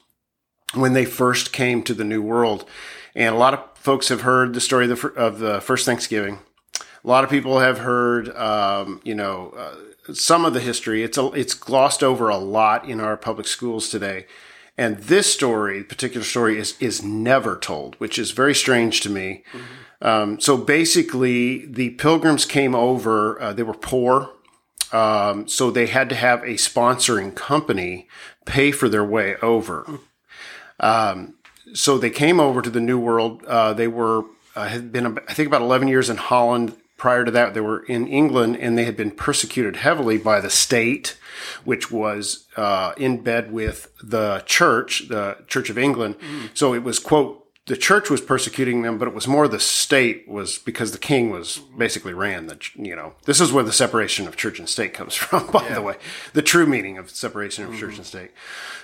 when 0.73 0.93
they 0.93 1.05
first 1.05 1.53
came 1.53 1.83
to 1.83 1.93
the 1.93 2.03
New 2.03 2.21
World, 2.21 2.65
and 3.13 3.35
a 3.35 3.37
lot 3.37 3.53
of 3.53 3.59
folks 3.75 4.09
have 4.09 4.21
heard 4.21 4.55
the 4.55 4.59
story 4.59 4.89
of 4.89 4.99
the, 4.99 5.07
of 5.09 5.37
the 5.37 5.61
first 5.61 5.85
Thanksgiving. 5.85 6.39
A 6.79 7.07
lot 7.07 7.23
of 7.23 7.29
people 7.29 7.59
have 7.59 7.79
heard, 7.79 8.35
um, 8.35 9.01
you 9.03 9.13
know, 9.13 9.53
uh, 9.55 10.13
some 10.13 10.45
of 10.45 10.55
the 10.55 10.59
history. 10.59 11.03
It's 11.03 11.17
a, 11.17 11.27
it's 11.33 11.53
glossed 11.53 12.01
over 12.01 12.29
a 12.29 12.37
lot 12.37 12.89
in 12.89 12.99
our 12.99 13.17
public 13.17 13.45
schools 13.45 13.89
today, 13.89 14.25
and 14.75 14.97
this 14.97 15.31
story, 15.31 15.83
particular 15.83 16.25
story, 16.25 16.57
is 16.57 16.75
is 16.79 17.03
never 17.03 17.55
told, 17.55 17.95
which 17.99 18.17
is 18.17 18.31
very 18.31 18.55
strange 18.55 19.01
to 19.01 19.11
me. 19.11 19.43
Um, 20.01 20.39
so 20.39 20.57
basically, 20.57 21.67
the 21.67 21.91
pilgrims 21.91 22.45
came 22.45 22.73
over. 22.73 23.39
Uh, 23.39 23.53
they 23.53 23.61
were 23.61 23.75
poor. 23.75 24.31
Um, 24.91 25.47
so 25.47 25.71
they 25.71 25.87
had 25.87 26.09
to 26.09 26.15
have 26.15 26.43
a 26.43 26.55
sponsoring 26.55 27.35
company 27.35 28.07
pay 28.45 28.71
for 28.71 28.89
their 28.89 29.05
way 29.05 29.35
over. 29.41 29.85
Um, 30.79 31.35
so 31.73 31.97
they 31.97 32.09
came 32.09 32.39
over 32.39 32.61
to 32.61 32.69
the 32.69 32.81
New 32.81 32.99
World. 32.99 33.43
Uh, 33.45 33.73
they 33.73 33.87
were 33.87 34.25
uh, 34.55 34.67
had 34.67 34.91
been 34.91 35.19
I 35.27 35.33
think 35.33 35.47
about 35.47 35.61
eleven 35.61 35.87
years 35.87 36.09
in 36.09 36.17
Holland, 36.17 36.75
prior 37.01 37.25
to 37.25 37.31
that, 37.31 37.55
they 37.55 37.61
were 37.61 37.83
in 37.85 38.05
England 38.07 38.55
and 38.57 38.77
they 38.77 38.85
had 38.85 38.95
been 38.95 39.09
persecuted 39.09 39.77
heavily 39.77 40.19
by 40.19 40.39
the 40.39 40.51
state, 40.51 41.17
which 41.63 41.89
was 41.89 42.45
uh, 42.55 42.93
in 42.95 43.23
bed 43.23 43.51
with 43.51 43.91
the 44.03 44.43
church, 44.45 45.07
the 45.09 45.35
Church 45.47 45.71
of 45.71 45.79
England. 45.79 46.15
So 46.53 46.75
it 46.75 46.83
was, 46.83 46.99
quote, 46.99 47.40
the 47.67 47.77
church 47.77 48.09
was 48.09 48.21
persecuting 48.21 48.81
them, 48.81 48.97
but 48.97 49.07
it 49.07 49.13
was 49.13 49.27
more 49.27 49.47
the 49.47 49.59
state 49.59 50.27
was 50.27 50.57
because 50.57 50.91
the 50.91 50.97
king 50.97 51.29
was 51.29 51.59
basically 51.77 52.13
ran 52.13 52.47
the, 52.47 52.57
you 52.75 52.95
know, 52.95 53.13
this 53.25 53.39
is 53.39 53.51
where 53.51 53.63
the 53.63 53.71
separation 53.71 54.27
of 54.27 54.35
church 54.35 54.57
and 54.57 54.67
state 54.67 54.93
comes 54.93 55.15
from, 55.21 55.45
by 55.51 55.69
the 55.69 55.81
way, 55.81 55.95
the 56.33 56.41
true 56.41 56.65
meaning 56.65 56.97
of 56.97 57.09
separation 57.11 57.63
of 57.65 57.77
church 57.77 57.97
and 57.97 58.05
state. 58.05 58.31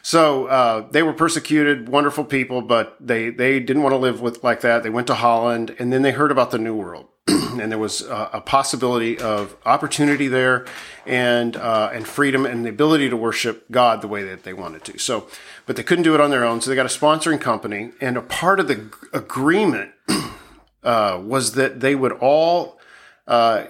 So, 0.03 0.45
uh, 0.45 0.87
they 0.91 1.01
were 1.01 1.13
persecuted, 1.13 1.89
wonderful 1.89 2.23
people, 2.23 2.61
but 2.61 2.95
they, 2.99 3.31
they 3.31 3.59
didn't 3.59 3.81
want 3.81 3.93
to 3.93 3.97
live 3.97 4.21
with 4.21 4.43
like 4.43 4.61
that. 4.61 4.83
They 4.83 4.91
went 4.91 5.07
to 5.07 5.15
Holland 5.15 5.75
and 5.79 5.91
then 5.91 6.03
they 6.03 6.11
heard 6.11 6.31
about 6.31 6.51
the 6.51 6.59
new 6.59 6.75
world. 6.75 7.07
and 7.59 7.71
there 7.71 7.79
was 7.79 8.01
uh, 8.01 8.29
a 8.33 8.41
possibility 8.41 9.19
of 9.19 9.55
opportunity 9.65 10.27
there 10.27 10.65
and 11.05 11.55
uh, 11.55 11.89
and 11.93 12.07
freedom 12.07 12.45
and 12.45 12.65
the 12.65 12.69
ability 12.69 13.09
to 13.09 13.17
worship 13.17 13.69
God 13.71 14.01
the 14.01 14.07
way 14.07 14.23
that 14.23 14.43
they 14.43 14.53
wanted 14.53 14.83
to. 14.85 14.97
So, 14.97 15.27
but 15.65 15.75
they 15.75 15.83
couldn't 15.83 16.03
do 16.03 16.13
it 16.15 16.21
on 16.21 16.29
their 16.29 16.43
own, 16.43 16.61
so 16.61 16.69
they 16.69 16.75
got 16.75 16.85
a 16.85 16.89
sponsoring 16.89 17.41
company. 17.41 17.91
And 18.01 18.17
a 18.17 18.21
part 18.21 18.59
of 18.59 18.67
the 18.67 18.75
g- 18.75 18.91
agreement 19.13 19.91
uh, 20.83 21.21
was 21.23 21.53
that 21.53 21.79
they 21.79 21.95
would 21.95 22.13
all 22.13 22.79
uh, 23.27 23.65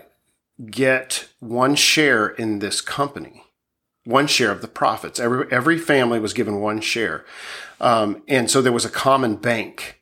get 0.70 1.28
one 1.40 1.76
share 1.76 2.28
in 2.28 2.60
this 2.60 2.82
company, 2.82 3.44
one 4.04 4.28
share 4.28 4.52
of 4.52 4.62
the 4.62 4.68
profits. 4.68 5.20
Every 5.20 5.52
every 5.52 5.78
family 5.78 6.20
was 6.20 6.34
given 6.34 6.60
one 6.60 6.82
share, 6.82 7.26
um, 7.80 8.24
and 8.28 8.50
so 8.50 8.62
there 8.62 8.74
was 8.74 8.86
a 8.86 8.90
common 8.90 9.36
bank 9.36 9.97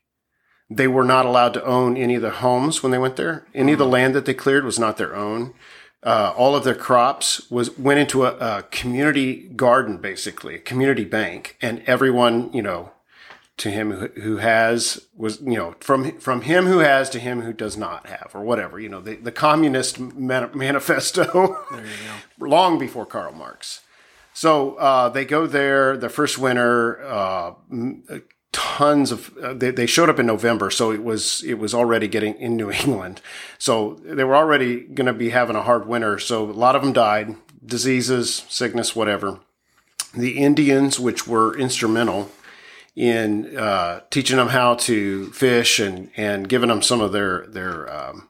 they 0.70 0.88
were 0.88 1.04
not 1.04 1.26
allowed 1.26 1.54
to 1.54 1.64
own 1.64 1.98
any 1.98 2.16
of 2.16 2.22
the 2.22 2.32
homes 2.32 2.82
when 2.82 2.92
they 2.92 2.98
went 2.98 3.16
there. 3.16 3.46
Any 3.54 3.74
of 3.74 3.80
the 3.80 3.86
land 3.86 4.16
that 4.16 4.26
they 4.26 4.34
cleared 4.34 4.66
was 4.66 4.80
not 4.80 4.98
their 4.98 5.16
own. 5.16 5.54
Uh, 6.04 6.34
all 6.38 6.56
of 6.56 6.64
their 6.64 6.76
crops 6.76 7.50
was 7.50 7.78
went 7.78 8.00
into 8.00 8.26
a, 8.26 8.36
a 8.38 8.64
community 8.64 9.48
garden, 9.56 9.98
basically 9.98 10.56
a 10.56 10.60
community 10.60 11.06
bank, 11.06 11.58
and 11.62 11.82
everyone, 11.88 12.52
you 12.54 12.62
know, 12.62 12.92
to 13.58 13.72
him 13.72 13.92
who, 13.92 14.08
who 14.22 14.38
has 14.38 15.08
was 15.16 15.40
you 15.42 15.56
know 15.56 15.76
from 15.80 16.20
from 16.20 16.42
him 16.42 16.66
who 16.66 16.80
has 16.80 17.10
to 17.10 17.20
him 17.20 17.42
who 17.42 17.54
does 17.54 17.78
not 17.78 18.08
have 18.08 18.32
or 18.34 18.42
whatever 18.42 18.80
you 18.80 18.90
know 18.90 19.00
the, 19.00 19.16
the 19.16 19.32
communist 19.32 20.00
man, 20.00 20.50
manifesto 20.54 21.58
long 22.40 22.78
before 22.78 23.06
Karl 23.06 23.34
Marx. 23.34 23.82
So 24.34 24.76
uh, 24.76 25.08
they 25.10 25.24
go 25.24 25.48
there. 25.48 25.96
The 25.96 26.10
first 26.10 26.38
winter, 26.38 27.02
uh, 27.06 27.54
tons 28.56 29.12
of 29.12 29.38
uh, 29.38 29.54
they, 29.54 29.70
they 29.70 29.86
showed 29.86 30.10
up 30.10 30.18
in 30.18 30.26
November, 30.26 30.72
so 30.72 30.90
it 30.90 31.04
was 31.04 31.44
it 31.44 31.56
was 31.56 31.74
already 31.74 32.08
getting 32.08 32.34
in 32.40 32.56
New 32.56 32.72
England. 32.72 33.22
So 33.58 33.96
they 34.02 34.24
were 34.24 34.36
already 34.36 34.80
going 34.80 35.08
to 35.08 35.14
be 35.14 35.32
having 35.32 35.58
a 35.58 35.62
hard 35.62 35.86
winter. 35.88 36.18
So 36.20 36.50
a 36.50 36.52
lot 36.52 36.76
of 36.76 36.82
them 36.82 36.94
died, 36.94 37.36
diseases, 37.64 38.46
sickness, 38.48 38.96
whatever. 38.96 39.40
The 40.18 40.38
Indians, 40.38 40.98
which 40.98 41.28
were 41.28 41.58
instrumental 41.58 42.32
in 42.96 43.58
uh, 43.58 44.00
teaching 44.10 44.38
them 44.38 44.48
how 44.48 44.76
to 44.76 45.32
fish 45.32 45.80
and 45.80 46.10
and 46.16 46.48
giving 46.48 46.70
them 46.70 46.82
some 46.82 47.02
of 47.02 47.12
their 47.12 47.46
their 47.48 47.94
um, 47.94 48.30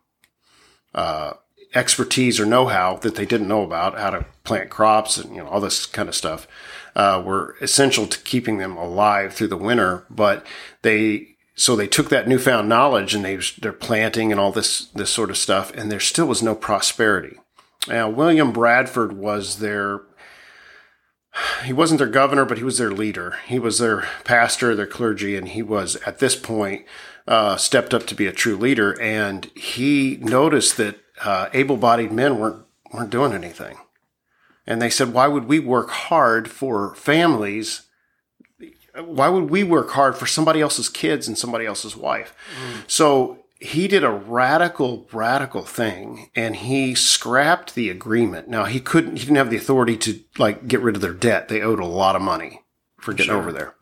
uh, 0.95 1.33
expertise 1.75 2.39
or 2.39 2.47
know-how 2.47 2.95
that 2.95 3.13
they 3.13 3.27
didn't 3.27 3.47
know 3.47 3.61
about 3.61 3.99
how 3.99 4.09
to 4.09 4.25
plant 4.43 4.71
crops 4.71 5.17
and 5.17 5.35
you 5.35 5.43
know 5.43 5.47
all 5.47 5.61
this 5.61 5.85
kind 5.85 6.09
of 6.09 6.15
stuff 6.15 6.47
uh, 6.95 7.21
were 7.25 7.55
essential 7.61 8.07
to 8.07 8.19
keeping 8.19 8.57
them 8.57 8.77
alive 8.77 9.33
through 9.33 9.47
the 9.49 9.57
winter. 9.57 10.05
But 10.09 10.45
they 10.81 11.35
so 11.55 11.75
they 11.75 11.87
took 11.87 12.09
that 12.09 12.27
newfound 12.27 12.67
knowledge 12.67 13.13
and 13.15 13.23
they 13.23 13.37
they're 13.61 13.73
planting 13.73 14.31
and 14.31 14.39
all 14.39 14.51
this 14.51 14.85
this 14.87 15.09
sort 15.09 15.29
of 15.29 15.37
stuff, 15.37 15.73
and 15.75 15.91
there 15.91 15.99
still 15.99 16.27
was 16.27 16.43
no 16.43 16.55
prosperity. 16.55 17.37
Now 17.87 18.09
William 18.09 18.51
Bradford 18.51 19.13
was 19.13 19.59
their 19.59 20.01
he 21.65 21.73
wasn't 21.73 21.97
their 21.97 22.07
governor, 22.07 22.45
but 22.45 22.57
he 22.57 22.63
was 22.63 22.77
their 22.77 22.91
leader. 22.91 23.37
He 23.45 23.59
was 23.59 23.79
their 23.79 24.07
pastor, 24.23 24.73
their 24.73 24.87
clergy, 24.87 25.35
and 25.35 25.49
he 25.49 25.61
was 25.61 25.97
at 26.07 26.19
this 26.19 26.35
point 26.35 26.85
uh, 27.27 27.57
stepped 27.57 27.93
up 27.93 28.07
to 28.07 28.15
be 28.15 28.27
a 28.27 28.31
true 28.31 28.55
leader. 28.55 28.99
And 29.01 29.45
he 29.55 30.17
noticed 30.21 30.77
that 30.77 30.97
uh, 31.23 31.49
able-bodied 31.53 32.11
men 32.11 32.39
weren't 32.39 32.65
weren't 32.93 33.09
doing 33.09 33.33
anything, 33.33 33.77
and 34.67 34.81
they 34.81 34.89
said, 34.89 35.13
"Why 35.13 35.27
would 35.27 35.45
we 35.45 35.59
work 35.59 35.89
hard 35.89 36.49
for 36.49 36.95
families? 36.95 37.83
Why 38.97 39.27
would 39.29 39.49
we 39.49 39.63
work 39.63 39.91
hard 39.91 40.15
for 40.15 40.25
somebody 40.25 40.61
else's 40.61 40.89
kids 40.89 41.27
and 41.27 41.37
somebody 41.37 41.65
else's 41.65 41.95
wife?" 41.95 42.33
Mm. 42.59 42.83
So 42.87 43.45
he 43.59 43.87
did 43.87 44.03
a 44.03 44.11
radical, 44.11 45.07
radical 45.11 45.63
thing, 45.63 46.29
and 46.35 46.55
he 46.55 46.93
scrapped 46.93 47.75
the 47.75 47.89
agreement. 47.89 48.47
Now 48.47 48.65
he 48.65 48.79
couldn't; 48.79 49.17
he 49.17 49.25
didn't 49.25 49.37
have 49.37 49.49
the 49.49 49.57
authority 49.57 49.97
to 49.97 50.19
like 50.37 50.67
get 50.67 50.81
rid 50.81 50.95
of 50.95 51.01
their 51.01 51.13
debt. 51.13 51.47
They 51.47 51.61
owed 51.61 51.79
a 51.79 51.85
lot 51.85 52.15
of 52.15 52.21
money 52.21 52.61
for 52.99 53.13
getting 53.13 53.33
over 53.33 53.51
there. 53.51 53.75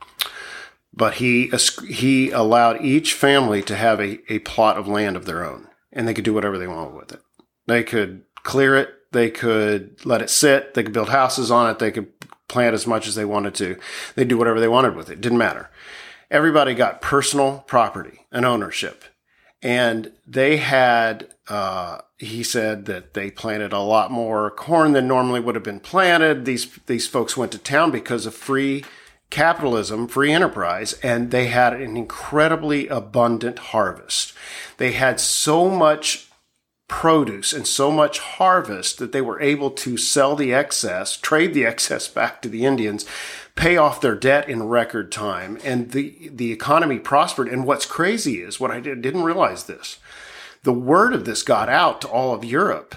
But 0.93 1.15
he 1.15 1.51
he 1.87 2.29
allowed 2.29 2.81
each 2.81 3.13
family 3.13 3.61
to 3.63 3.75
have 3.75 3.99
a, 3.99 4.19
a 4.31 4.39
plot 4.39 4.77
of 4.77 4.87
land 4.87 5.15
of 5.15 5.25
their 5.25 5.43
own, 5.43 5.67
and 5.91 6.07
they 6.07 6.13
could 6.13 6.25
do 6.25 6.33
whatever 6.33 6.57
they 6.57 6.67
wanted 6.67 6.95
with 6.95 7.11
it. 7.11 7.21
They 7.65 7.83
could 7.83 8.23
clear 8.43 8.75
it. 8.75 8.89
They 9.13 9.29
could 9.29 10.05
let 10.05 10.21
it 10.21 10.29
sit. 10.29 10.73
They 10.73 10.83
could 10.83 10.93
build 10.93 11.09
houses 11.09 11.49
on 11.49 11.69
it. 11.69 11.79
They 11.79 11.91
could 11.91 12.11
plant 12.47 12.73
as 12.73 12.85
much 12.85 13.07
as 13.07 13.15
they 13.15 13.25
wanted 13.25 13.55
to. 13.55 13.77
They'd 14.15 14.27
do 14.27 14.37
whatever 14.37 14.59
they 14.59 14.67
wanted 14.67 14.95
with 14.95 15.09
it. 15.09 15.21
Didn't 15.21 15.37
matter. 15.37 15.69
Everybody 16.29 16.73
got 16.73 17.01
personal 17.01 17.63
property 17.67 18.25
and 18.31 18.45
ownership 18.45 19.05
and 19.63 20.11
they 20.27 20.57
had 20.57 21.29
uh, 21.47 21.99
he 22.17 22.43
said 22.43 22.85
that 22.85 23.13
they 23.13 23.31
planted 23.31 23.73
a 23.73 23.79
lot 23.79 24.11
more 24.11 24.51
corn 24.51 24.93
than 24.93 25.07
normally 25.07 25.39
would 25.39 25.55
have 25.55 25.63
been 25.63 25.79
planted 25.79 26.45
these 26.45 26.77
these 26.85 27.07
folks 27.07 27.35
went 27.35 27.51
to 27.51 27.57
town 27.57 27.89
because 27.89 28.25
of 28.25 28.35
free 28.35 28.83
capitalism 29.29 30.07
free 30.07 30.31
enterprise 30.31 30.93
and 31.01 31.31
they 31.31 31.47
had 31.47 31.73
an 31.73 31.97
incredibly 31.97 32.87
abundant 32.89 33.57
harvest 33.57 34.33
they 34.77 34.91
had 34.91 35.19
so 35.19 35.69
much 35.69 36.29
produce 36.87 37.53
and 37.53 37.65
so 37.65 37.91
much 37.91 38.19
harvest 38.19 38.97
that 38.97 39.11
they 39.11 39.21
were 39.21 39.41
able 39.41 39.71
to 39.71 39.97
sell 39.97 40.35
the 40.35 40.53
excess, 40.53 41.17
trade 41.17 41.53
the 41.53 41.65
excess 41.65 42.07
back 42.07 42.41
to 42.41 42.49
the 42.49 42.65
Indians, 42.65 43.05
pay 43.55 43.77
off 43.77 44.01
their 44.01 44.15
debt 44.15 44.49
in 44.49 44.63
record 44.63 45.11
time, 45.11 45.59
and 45.63 45.91
the 45.91 46.29
the 46.31 46.51
economy 46.51 46.99
prospered. 46.99 47.47
And 47.47 47.65
what's 47.65 47.85
crazy 47.85 48.41
is 48.41 48.59
what 48.59 48.71
I 48.71 48.79
did, 48.79 49.01
didn't 49.01 49.23
realize 49.23 49.65
this. 49.65 49.99
The 50.63 50.73
word 50.73 51.13
of 51.13 51.25
this 51.25 51.43
got 51.43 51.69
out 51.69 52.01
to 52.01 52.07
all 52.07 52.33
of 52.33 52.45
Europe. 52.45 52.95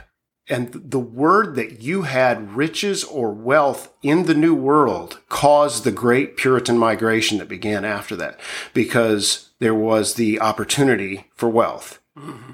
And 0.49 0.73
the 0.73 1.01
word 1.01 1.57
that 1.57 1.81
you 1.83 2.03
had 2.03 2.55
riches 2.55 3.03
or 3.03 3.33
wealth 3.33 3.93
in 4.01 4.27
the 4.27 4.35
New 4.35 4.55
World 4.55 5.21
caused 5.29 5.83
the 5.83 5.91
great 5.91 6.37
Puritan 6.37 6.79
migration 6.79 7.39
that 7.39 7.49
began 7.49 7.85
after 7.85 8.15
that 8.15 8.39
because 8.73 9.51
there 9.59 9.75
was 9.75 10.15
the 10.15 10.41
opportunity 10.41 11.27
for 11.35 11.49
wealth 11.49 11.99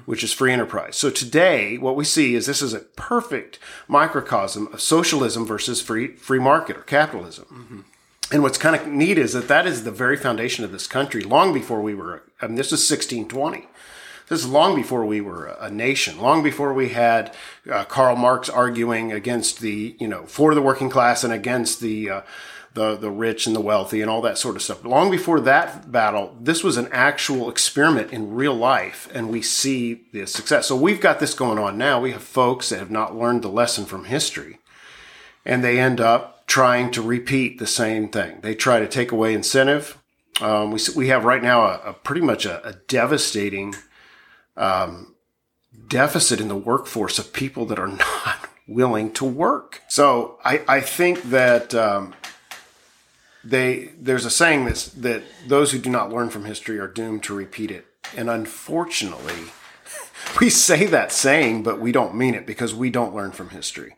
which 0.05 0.23
is 0.23 0.33
free 0.33 0.51
enterprise. 0.51 0.97
So 0.97 1.09
today, 1.09 1.77
what 1.77 1.95
we 1.95 2.03
see 2.03 2.35
is 2.35 2.45
this 2.45 2.61
is 2.61 2.73
a 2.73 2.79
perfect 2.79 3.59
microcosm 3.87 4.67
of 4.73 4.81
socialism 4.81 5.45
versus 5.45 5.81
free 5.81 6.07
free 6.15 6.39
market 6.39 6.77
or 6.77 6.81
capitalism. 6.81 7.45
And 8.31 8.41
what's 8.41 8.57
kind 8.57 8.75
of 8.75 8.87
neat 8.87 9.17
is 9.17 9.33
that 9.33 9.47
that 9.47 9.67
is 9.67 9.83
the 9.83 9.91
very 9.91 10.17
foundation 10.17 10.65
of 10.65 10.71
this 10.71 10.87
country. 10.87 11.21
Long 11.21 11.53
before 11.53 11.81
we 11.81 11.93
were, 11.93 12.23
I 12.41 12.47
mean, 12.47 12.55
this 12.55 12.67
is 12.67 12.89
1620. 12.89 13.67
This 14.29 14.39
is 14.39 14.47
long 14.47 14.75
before 14.75 15.05
we 15.05 15.21
were 15.21 15.47
a 15.59 15.69
nation. 15.69 16.17
Long 16.19 16.41
before 16.41 16.73
we 16.73 16.89
had 16.89 17.35
uh, 17.69 17.83
Karl 17.83 18.15
Marx 18.15 18.49
arguing 18.49 19.11
against 19.11 19.59
the, 19.59 19.95
you 19.99 20.07
know, 20.07 20.25
for 20.25 20.55
the 20.55 20.61
working 20.61 20.89
class 20.89 21.23
and 21.23 21.33
against 21.33 21.81
the 21.81 22.09
uh, 22.09 22.21
the 22.73 22.95
the 22.95 23.11
rich 23.11 23.45
and 23.45 23.55
the 23.55 23.61
wealthy 23.61 24.01
and 24.01 24.09
all 24.09 24.21
that 24.21 24.37
sort 24.37 24.55
of 24.55 24.61
stuff. 24.61 24.83
Long 24.83 25.11
before 25.11 25.39
that 25.41 25.91
battle, 25.91 26.35
this 26.39 26.63
was 26.63 26.77
an 26.77 26.89
actual 26.91 27.49
experiment 27.49 28.11
in 28.11 28.33
real 28.33 28.53
life, 28.53 29.07
and 29.13 29.29
we 29.29 29.41
see 29.41 30.01
the 30.11 30.25
success. 30.25 30.67
So 30.67 30.75
we've 30.75 31.01
got 31.01 31.19
this 31.19 31.33
going 31.33 31.59
on 31.59 31.77
now. 31.77 31.99
We 31.99 32.11
have 32.11 32.23
folks 32.23 32.69
that 32.69 32.79
have 32.79 32.91
not 32.91 33.15
learned 33.15 33.43
the 33.43 33.49
lesson 33.49 33.85
from 33.85 34.05
history, 34.05 34.59
and 35.45 35.63
they 35.63 35.79
end 35.79 36.01
up 36.01 36.47
trying 36.47 36.91
to 36.91 37.01
repeat 37.01 37.59
the 37.59 37.67
same 37.67 38.09
thing. 38.09 38.39
They 38.41 38.55
try 38.55 38.79
to 38.79 38.87
take 38.87 39.11
away 39.11 39.33
incentive. 39.33 39.97
Um, 40.41 40.71
we 40.71 40.79
we 40.95 41.07
have 41.09 41.25
right 41.25 41.43
now 41.43 41.61
a, 41.61 41.81
a 41.85 41.93
pretty 41.93 42.21
much 42.21 42.45
a, 42.45 42.65
a 42.67 42.73
devastating 42.87 43.75
um, 44.57 45.15
deficit 45.87 46.41
in 46.41 46.47
the 46.47 46.55
workforce 46.55 47.19
of 47.19 47.33
people 47.33 47.65
that 47.67 47.79
are 47.79 47.87
not 48.25 48.49
willing 48.67 49.11
to 49.11 49.25
work. 49.25 49.81
So 49.87 50.39
I, 50.43 50.61
I 50.67 50.81
think 50.81 51.23
that 51.23 51.75
um, 51.75 52.13
they 53.43 53.91
there's 53.99 54.25
a 54.25 54.29
saying 54.29 54.65
that's 54.65 54.87
that 54.89 55.23
those 55.47 55.71
who 55.71 55.79
do 55.79 55.89
not 55.89 56.11
learn 56.11 56.29
from 56.29 56.45
history 56.45 56.79
are 56.79 56.87
doomed 56.87 57.23
to 57.23 57.35
repeat 57.35 57.71
it. 57.71 57.85
And 58.15 58.29
unfortunately, 58.29 59.51
we 60.39 60.49
say 60.49 60.85
that 60.85 61.11
saying, 61.11 61.63
but 61.63 61.79
we 61.79 61.91
don't 61.91 62.15
mean 62.15 62.35
it 62.35 62.45
because 62.45 62.73
we 62.73 62.89
don't 62.89 63.15
learn 63.15 63.31
from 63.31 63.49
history. 63.49 63.95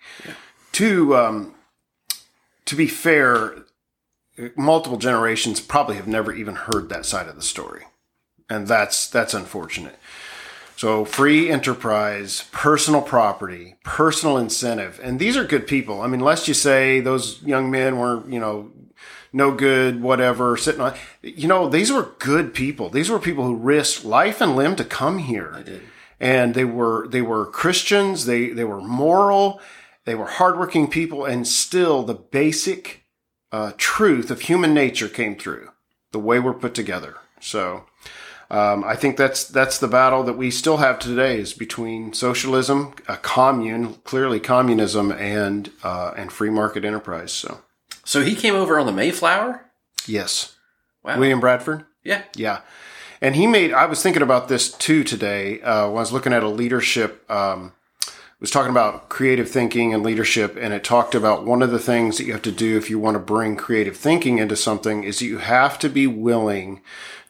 To 0.74 1.16
um, 1.16 1.56
to 2.66 2.76
be 2.76 2.88
fair, 2.88 3.66
multiple 4.56 4.98
generations 4.98 5.60
probably 5.60 5.96
have 5.96 6.08
never 6.08 6.34
even 6.34 6.56
heard 6.56 6.90
that 6.90 7.06
side 7.06 7.28
of 7.28 7.36
the 7.36 7.42
story, 7.42 7.84
and 8.50 8.68
that's 8.68 9.08
that's 9.08 9.34
unfortunate. 9.34 9.98
So 10.78 11.06
free 11.06 11.50
enterprise, 11.50 12.50
personal 12.52 13.02
property, 13.02 13.76
personal 13.86 14.38
incentive, 14.38 15.00
and 15.02 15.20
these 15.20 15.38
are 15.38 15.46
good 15.46 15.68
people. 15.68 16.02
I 16.02 16.08
mean, 16.08 16.20
lest 16.20 16.50
you 16.50 16.54
say 16.54 17.00
those 17.00 17.42
young 17.44 17.72
men 17.72 17.98
were, 17.98 18.28
you 18.28 18.40
know, 18.40 18.72
no 19.36 19.52
good, 19.52 20.02
whatever, 20.02 20.56
sitting 20.56 20.80
on. 20.80 20.96
You 21.22 21.50
know, 21.50 21.68
these 21.68 21.92
were 21.92 22.16
good 22.20 22.54
people. 22.54 22.90
These 22.90 23.10
were 23.10 23.20
people 23.20 23.44
who 23.44 23.58
risked 23.58 24.06
life 24.06 24.40
and 24.40 24.56
limb 24.56 24.78
to 24.78 24.86
come 24.86 25.20
here. 25.20 25.64
And 26.20 26.56
they 26.56 26.64
were 26.64 27.08
they 27.10 27.22
were 27.22 27.46
Christians. 27.46 28.26
They 28.26 28.50
they 28.50 28.64
were 28.64 28.82
moral. 28.82 29.60
They 30.06 30.16
were 30.16 30.28
hardworking 30.28 30.90
people, 30.90 31.26
and 31.26 31.46
still 31.46 32.04
the 32.04 32.14
basic 32.14 33.04
uh, 33.52 33.74
truth 33.78 34.32
of 34.32 34.42
human 34.42 34.74
nature 34.74 35.10
came 35.10 35.36
through 35.36 35.70
the 36.12 36.20
way 36.20 36.40
we're 36.40 36.54
put 36.54 36.74
together. 36.74 37.16
So. 37.40 37.86
Um, 38.48 38.84
I 38.84 38.96
think 38.96 39.18
that's 39.18 39.44
that's 39.44 39.80
the 39.80 39.88
battle 39.88 40.22
that 40.22 40.38
we 40.38 40.52
still 40.52 40.78
have 40.78 41.00
today 41.00 41.40
is 41.40 41.56
between 41.56 42.14
socialism, 42.14 42.94
a 43.08 43.18
commune, 43.18 43.96
clearly 44.04 44.40
communism, 44.40 45.12
and 45.12 45.72
uh, 45.82 46.14
and 46.16 46.32
free 46.32 46.52
market 46.52 46.86
enterprise. 46.86 47.32
So 47.32 47.62
So 48.06 48.22
he 48.24 48.36
came 48.36 48.56
over 48.56 48.80
on 48.80 48.86
the 48.86 48.92
Mayflower. 48.94 49.66
yes, 50.08 50.56
Wow. 51.04 51.20
William 51.20 51.40
Bradford. 51.40 51.86
yeah. 52.04 52.24
Yeah. 52.36 52.62
And 53.22 53.36
he 53.36 53.48
made, 53.48 53.74
I 53.74 53.86
was 53.86 54.02
thinking 54.02 54.22
about 54.22 54.48
this 54.48 54.72
too 54.72 55.04
today 55.04 55.62
uh, 55.62 55.88
when 55.88 55.98
I 55.98 56.00
was 56.00 56.12
looking 56.14 56.34
at 56.34 56.44
a 56.44 56.50
leadership, 56.50 57.30
um, 57.30 57.74
was 58.40 58.52
talking 58.52 58.72
about 58.72 59.10
creative 59.10 59.50
thinking 59.50 59.94
and 59.94 60.04
leadership. 60.04 60.58
And 60.60 60.74
it 60.74 60.84
talked 60.84 61.16
about 61.16 61.46
one 61.46 61.62
of 61.62 61.72
the 61.72 61.80
things 61.80 62.18
that 62.18 62.26
you 62.26 62.34
have 62.34 62.42
to 62.44 62.52
do 62.52 62.78
if 62.78 62.90
you 62.90 63.00
want 63.00 63.16
to 63.16 63.20
bring 63.20 63.56
creative 63.56 63.96
thinking 63.98 64.38
into 64.38 64.56
something 64.56 65.04
is 65.04 65.22
you 65.22 65.38
have 65.40 65.80
to 65.80 65.90
be 65.90 66.06
willing 66.08 66.82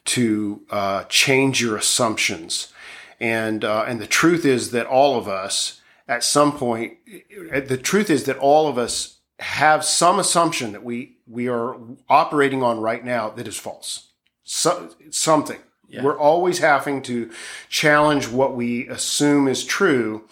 to 0.06 0.62
uh, 0.72 1.04
change 1.06 1.62
your 1.62 1.78
assumptions. 1.78 2.74
And, 3.20 3.64
uh, 3.64 3.86
and 3.88 4.02
the 4.02 4.08
truth 4.08 4.46
is 4.46 4.72
that 4.72 4.88
all 4.88 5.18
of 5.18 5.28
us 5.28 5.82
at 6.08 6.24
some 6.24 6.52
point, 6.58 6.98
the 7.06 7.80
truth 7.82 8.10
is 8.10 8.26
that 8.26 8.38
all 8.38 8.68
of 8.68 8.78
us 8.78 9.15
have 9.40 9.84
some 9.84 10.20
assumption 10.20 10.72
that 10.72 10.84
we, 10.84 11.18
we 11.28 11.48
are 11.48 11.76
operating 12.10 12.64
on 12.64 12.80
right 12.80 13.04
now 13.04 13.30
that 13.30 13.48
is 13.48 13.58
false 13.58 14.10
so, 14.46 14.92
something. 15.10 15.60
We're 16.04 16.18
always 16.18 16.60
having 16.60 17.02
to 17.04 17.32
challenge 17.70 18.28
what 18.28 18.56
we 18.56 18.88
assume 18.88 19.48
is 19.48 19.64
true. 19.64 20.28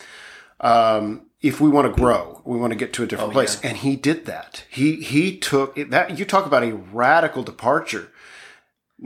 Um, 0.60 1.24
if 1.42 1.60
we 1.60 1.70
want 1.70 1.94
to 1.94 2.02
grow, 2.02 2.42
we 2.46 2.58
want 2.58 2.72
to 2.72 2.78
get 2.78 2.94
to 2.94 3.04
a 3.04 3.06
different 3.06 3.34
place, 3.34 3.60
and 3.62 3.78
he 3.78 3.96
did 3.96 4.26
that. 4.26 4.64
He 4.70 4.98
he 4.98 5.38
took 5.38 5.78
it, 5.78 5.90
that. 5.90 6.18
You 6.18 6.26
talk 6.26 6.46
about 6.46 6.64
a 6.64 6.74
radical 6.74 7.44
departure. 7.44 8.10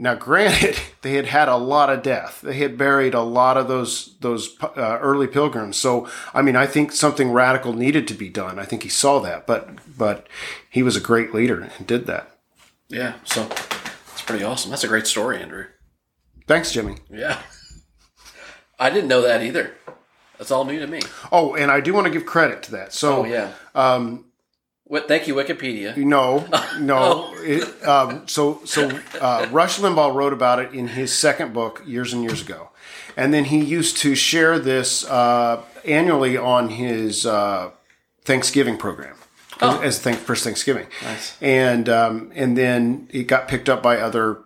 Now, 0.00 0.14
granted, 0.14 0.76
they 1.02 1.14
had 1.14 1.26
had 1.26 1.48
a 1.48 1.56
lot 1.56 1.90
of 1.90 2.02
death. 2.04 2.40
They 2.40 2.56
had 2.58 2.78
buried 2.78 3.14
a 3.14 3.20
lot 3.22 3.56
of 3.56 3.66
those 3.66 4.16
those 4.20 4.56
uh, 4.62 4.98
early 5.00 5.26
pilgrims. 5.26 5.76
So, 5.76 6.08
I 6.32 6.40
mean, 6.40 6.54
I 6.54 6.66
think 6.66 6.92
something 6.92 7.32
radical 7.32 7.72
needed 7.72 8.06
to 8.08 8.14
be 8.14 8.28
done. 8.28 8.60
I 8.60 8.64
think 8.64 8.84
he 8.84 8.88
saw 8.88 9.18
that, 9.20 9.44
but 9.46 9.68
but 9.98 10.28
he 10.70 10.84
was 10.84 10.94
a 10.94 11.00
great 11.00 11.34
leader 11.34 11.60
and 11.76 11.86
did 11.86 12.06
that. 12.06 12.30
Yeah. 12.88 13.14
So 13.24 13.42
that's 13.44 14.22
pretty 14.22 14.44
awesome. 14.44 14.70
That's 14.70 14.84
a 14.84 14.88
great 14.88 15.08
story, 15.08 15.42
Andrew. 15.42 15.66
Thanks, 16.46 16.70
Jimmy. 16.72 16.98
Yeah. 17.10 17.42
I 18.78 18.90
didn't 18.90 19.08
know 19.08 19.22
that 19.22 19.42
either. 19.42 19.74
That's 20.38 20.52
all 20.52 20.64
new 20.64 20.78
to 20.78 20.86
me. 20.86 21.00
Oh, 21.32 21.56
and 21.56 21.68
I 21.72 21.80
do 21.80 21.92
want 21.92 22.06
to 22.06 22.12
give 22.12 22.24
credit 22.24 22.62
to 22.64 22.70
that. 22.72 22.92
So, 22.92 23.22
Oh 23.22 23.24
yeah. 23.24 23.52
um, 23.74 24.26
What? 24.88 25.06
Thank 25.06 25.28
you, 25.28 25.34
Wikipedia. 25.34 25.96
no, 25.96 26.46
no. 26.80 27.32
It, 27.36 27.86
um, 27.86 28.26
so, 28.26 28.60
so 28.64 28.88
uh, 29.20 29.46
Rush 29.50 29.78
Limbaugh 29.78 30.14
wrote 30.14 30.32
about 30.32 30.58
it 30.58 30.72
in 30.72 30.88
his 30.88 31.12
second 31.16 31.52
book 31.52 31.82
years 31.86 32.12
and 32.12 32.22
years 32.22 32.40
ago, 32.42 32.70
and 33.16 33.32
then 33.32 33.44
he 33.44 33.62
used 33.62 33.98
to 33.98 34.14
share 34.14 34.58
this 34.58 35.04
uh, 35.06 35.62
annually 35.84 36.36
on 36.36 36.70
his 36.70 37.26
uh, 37.26 37.70
Thanksgiving 38.24 38.76
program. 38.78 39.14
As 39.60 39.98
thank 39.98 40.18
first 40.18 40.44
Thanksgiving, 40.44 40.86
Nice. 41.02 41.36
and 41.42 41.88
um, 41.88 42.30
and 42.36 42.56
then 42.56 43.08
it 43.10 43.24
got 43.24 43.48
picked 43.48 43.68
up 43.68 43.82
by 43.82 43.98
other 43.98 44.38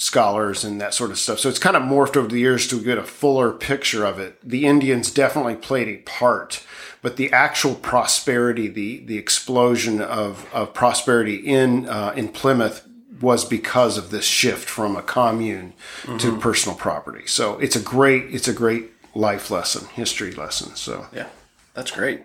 scholars 0.00 0.64
and 0.64 0.80
that 0.80 0.94
sort 0.94 1.10
of 1.10 1.18
stuff. 1.18 1.38
So 1.38 1.50
it's 1.50 1.58
kind 1.58 1.76
of 1.76 1.82
morphed 1.82 2.16
over 2.16 2.26
the 2.26 2.38
years 2.40 2.66
to 2.68 2.80
get 2.80 2.96
a 2.96 3.02
fuller 3.02 3.52
picture 3.52 4.06
of 4.06 4.18
it. 4.18 4.38
The 4.42 4.66
Indians 4.66 5.10
definitely 5.10 5.56
played 5.56 5.88
a 5.88 5.98
part, 5.98 6.64
but 7.02 7.16
the 7.16 7.30
actual 7.32 7.74
prosperity, 7.74 8.66
the 8.66 9.00
the 9.04 9.18
explosion 9.18 10.00
of, 10.00 10.48
of 10.54 10.72
prosperity 10.72 11.36
in 11.36 11.86
uh, 11.86 12.14
in 12.16 12.28
Plymouth 12.28 12.86
was 13.20 13.44
because 13.44 13.98
of 13.98 14.10
this 14.10 14.24
shift 14.24 14.66
from 14.70 14.96
a 14.96 15.02
commune 15.02 15.74
to 16.18 16.38
personal 16.38 16.76
property. 16.76 17.26
So 17.26 17.58
it's 17.58 17.76
a 17.76 17.80
great 17.80 18.34
it's 18.34 18.48
a 18.48 18.54
great 18.54 18.90
life 19.14 19.50
lesson, 19.50 19.86
history 19.88 20.32
lesson. 20.32 20.76
So 20.76 21.08
Yeah, 21.12 21.28
that's 21.74 21.90
great. 21.90 22.22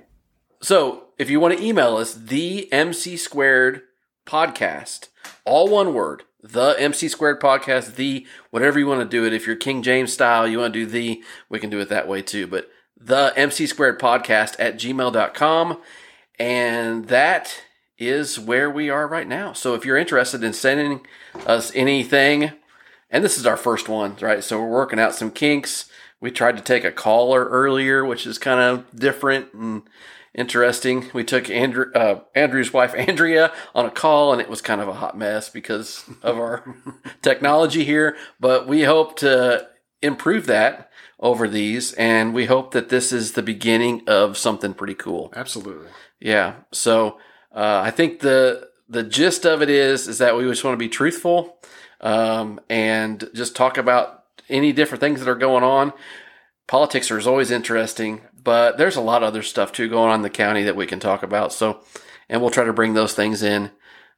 So 0.61 1.07
if 1.17 1.29
you 1.29 1.41
want 1.41 1.57
to 1.57 1.63
email 1.63 1.97
us, 1.97 2.13
the 2.13 2.71
MC 2.71 3.17
squared 3.17 3.81
podcast, 4.25 5.09
all 5.43 5.67
one 5.67 5.93
word, 5.93 6.23
the 6.51 6.75
MC 6.77 7.07
squared 7.07 7.41
podcast, 7.41 7.95
the 7.95 8.25
whatever 8.51 8.77
you 8.77 8.85
want 8.85 9.01
to 9.01 9.17
do 9.17 9.25
it. 9.25 9.33
If 9.33 9.47
you're 9.47 9.55
King 9.55 9.81
James 9.81 10.13
style, 10.13 10.47
you 10.47 10.59
want 10.59 10.73
to 10.73 10.79
do 10.79 10.85
the, 10.85 11.23
we 11.49 11.59
can 11.59 11.69
do 11.69 11.79
it 11.79 11.89
that 11.89 12.07
way 12.07 12.21
too. 12.21 12.45
But 12.45 12.69
the 12.99 13.33
MC 13.35 13.65
squared 13.65 13.99
podcast 13.99 14.55
at 14.59 14.75
gmail.com. 14.75 15.81
And 16.37 17.07
that 17.07 17.61
is 17.97 18.39
where 18.39 18.69
we 18.69 18.89
are 18.89 19.07
right 19.07 19.27
now. 19.27 19.53
So 19.53 19.73
if 19.73 19.85
you're 19.85 19.97
interested 19.97 20.43
in 20.43 20.53
sending 20.53 21.05
us 21.47 21.71
anything, 21.73 22.51
and 23.09 23.23
this 23.23 23.37
is 23.37 23.47
our 23.47 23.57
first 23.57 23.89
one, 23.89 24.15
right? 24.21 24.43
So 24.43 24.59
we're 24.59 24.69
working 24.69 24.99
out 24.99 25.15
some 25.15 25.31
kinks. 25.31 25.89
We 26.19 26.29
tried 26.29 26.57
to 26.57 26.63
take 26.63 26.83
a 26.83 26.91
caller 26.91 27.45
earlier, 27.45 28.05
which 28.05 28.27
is 28.27 28.37
kind 28.37 28.59
of 28.59 28.99
different 28.99 29.53
and 29.53 29.83
interesting. 30.35 31.09
We 31.13 31.23
took 31.23 31.49
Andrew, 31.49 31.91
uh, 31.93 32.21
Andrew's 32.35 32.71
wife 32.71 32.93
Andrea 32.95 33.51
on 33.73 33.85
a 33.85 33.91
call, 33.91 34.31
and 34.31 34.41
it 34.41 34.49
was 34.49 34.61
kind 34.61 34.81
of 34.81 34.87
a 34.87 34.93
hot 34.93 35.17
mess 35.17 35.49
because 35.49 36.03
of 36.21 36.37
our 36.37 36.63
technology 37.21 37.83
here. 37.83 38.15
But 38.39 38.67
we 38.67 38.83
hope 38.83 39.17
to 39.19 39.67
improve 40.01 40.45
that 40.45 40.91
over 41.19 41.47
these, 41.47 41.93
and 41.93 42.33
we 42.33 42.45
hope 42.45 42.71
that 42.71 42.89
this 42.89 43.11
is 43.11 43.31
the 43.31 43.41
beginning 43.41 44.03
of 44.07 44.37
something 44.37 44.73
pretty 44.73 44.95
cool. 44.95 45.33
absolutely. 45.35 45.87
Yeah. 46.19 46.55
So 46.71 47.19
uh, 47.53 47.81
I 47.83 47.91
think 47.91 48.19
the 48.19 48.69
the 48.87 49.03
gist 49.03 49.45
of 49.45 49.61
it 49.61 49.69
is 49.69 50.07
is 50.07 50.19
that 50.19 50.37
we 50.37 50.43
just 50.43 50.63
want 50.63 50.73
to 50.73 50.83
be 50.83 50.89
truthful 50.89 51.57
um, 52.01 52.59
and 52.69 53.29
just 53.33 53.55
talk 53.55 53.77
about 53.77 54.23
any 54.49 54.71
different 54.71 54.99
things 54.99 55.19
that 55.19 55.29
are 55.29 55.35
going 55.35 55.63
on. 55.63 55.93
Politics 56.67 57.11
are 57.11 57.19
always 57.27 57.51
interesting, 57.51 58.21
but 58.45 58.77
there's 58.77 58.95
a 58.95 59.01
lot 59.01 59.23
of 59.23 59.27
other 59.27 59.43
stuff 59.43 59.73
too 59.73 59.89
going 59.89 60.11
on 60.11 60.19
in 60.19 60.21
the 60.21 60.29
county 60.29 60.63
that 60.63 60.77
we 60.77 60.87
can 60.87 61.01
talk 61.01 61.21
about. 61.23 61.51
So, 61.51 61.81
and 62.29 62.39
we'll 62.39 62.51
try 62.51 62.63
to 62.63 62.71
bring 62.71 62.93
those 62.93 63.13
things 63.13 63.43
in 63.43 63.71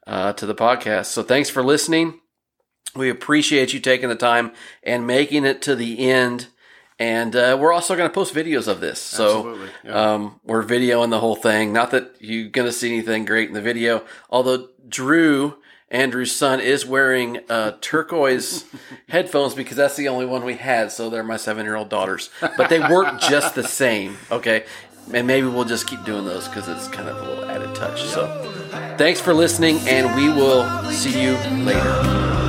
uh, 0.05 0.33
to 0.33 0.45
the 0.45 0.53
podcast. 0.53 1.05
So, 1.05 1.23
thanks 1.23 1.49
for 1.49 1.63
listening. 1.63 2.19
We 2.95 3.09
appreciate 3.09 3.73
you 3.73 3.79
taking 3.79 4.09
the 4.09 4.15
time 4.15 4.51
and 4.83 5.07
making 5.07 5.45
it 5.45 5.61
to 5.63 5.75
the 5.75 6.09
end. 6.09 6.47
And 6.99 7.35
uh, 7.35 7.57
we're 7.59 7.73
also 7.73 7.95
going 7.95 8.09
to 8.09 8.13
post 8.13 8.33
videos 8.33 8.67
of 8.67 8.79
this. 8.79 8.99
So 8.99 9.69
yeah. 9.83 10.13
um, 10.13 10.39
we're 10.43 10.63
videoing 10.63 11.11
the 11.11 11.19
whole 11.19 11.35
thing. 11.35 11.71
Not 11.71 11.91
that 11.91 12.15
you're 12.19 12.49
going 12.49 12.65
to 12.65 12.71
see 12.71 12.91
anything 12.91 13.25
great 13.25 13.49
in 13.49 13.53
the 13.53 13.61
video, 13.61 14.03
although 14.31 14.69
Drew, 14.87 15.57
Andrew's 15.89 16.35
son, 16.35 16.59
is 16.59 16.85
wearing 16.85 17.39
uh, 17.49 17.77
turquoise 17.79 18.65
headphones 19.09 19.53
because 19.53 19.77
that's 19.77 19.95
the 19.95 20.07
only 20.07 20.25
one 20.25 20.43
we 20.43 20.55
had. 20.55 20.91
So 20.91 21.09
they're 21.09 21.23
my 21.23 21.37
seven 21.37 21.65
year 21.65 21.75
old 21.75 21.89
daughter's. 21.89 22.29
But 22.41 22.69
they 22.69 22.79
work 22.79 23.19
just 23.21 23.55
the 23.55 23.63
same. 23.63 24.17
Okay. 24.31 24.65
And 25.13 25.25
maybe 25.25 25.47
we'll 25.47 25.63
just 25.65 25.87
keep 25.87 26.03
doing 26.03 26.25
those 26.25 26.47
because 26.47 26.67
it's 26.67 26.89
kind 26.89 27.07
of 27.07 27.17
a 27.17 27.29
little 27.29 27.45
added 27.45 27.73
touch. 27.75 28.03
So 28.03 28.27
thanks 28.97 29.21
for 29.21 29.33
listening, 29.33 29.77
and 29.87 30.13
we 30.17 30.27
will 30.27 30.65
see 30.91 31.23
you 31.23 31.37
later. 31.63 32.46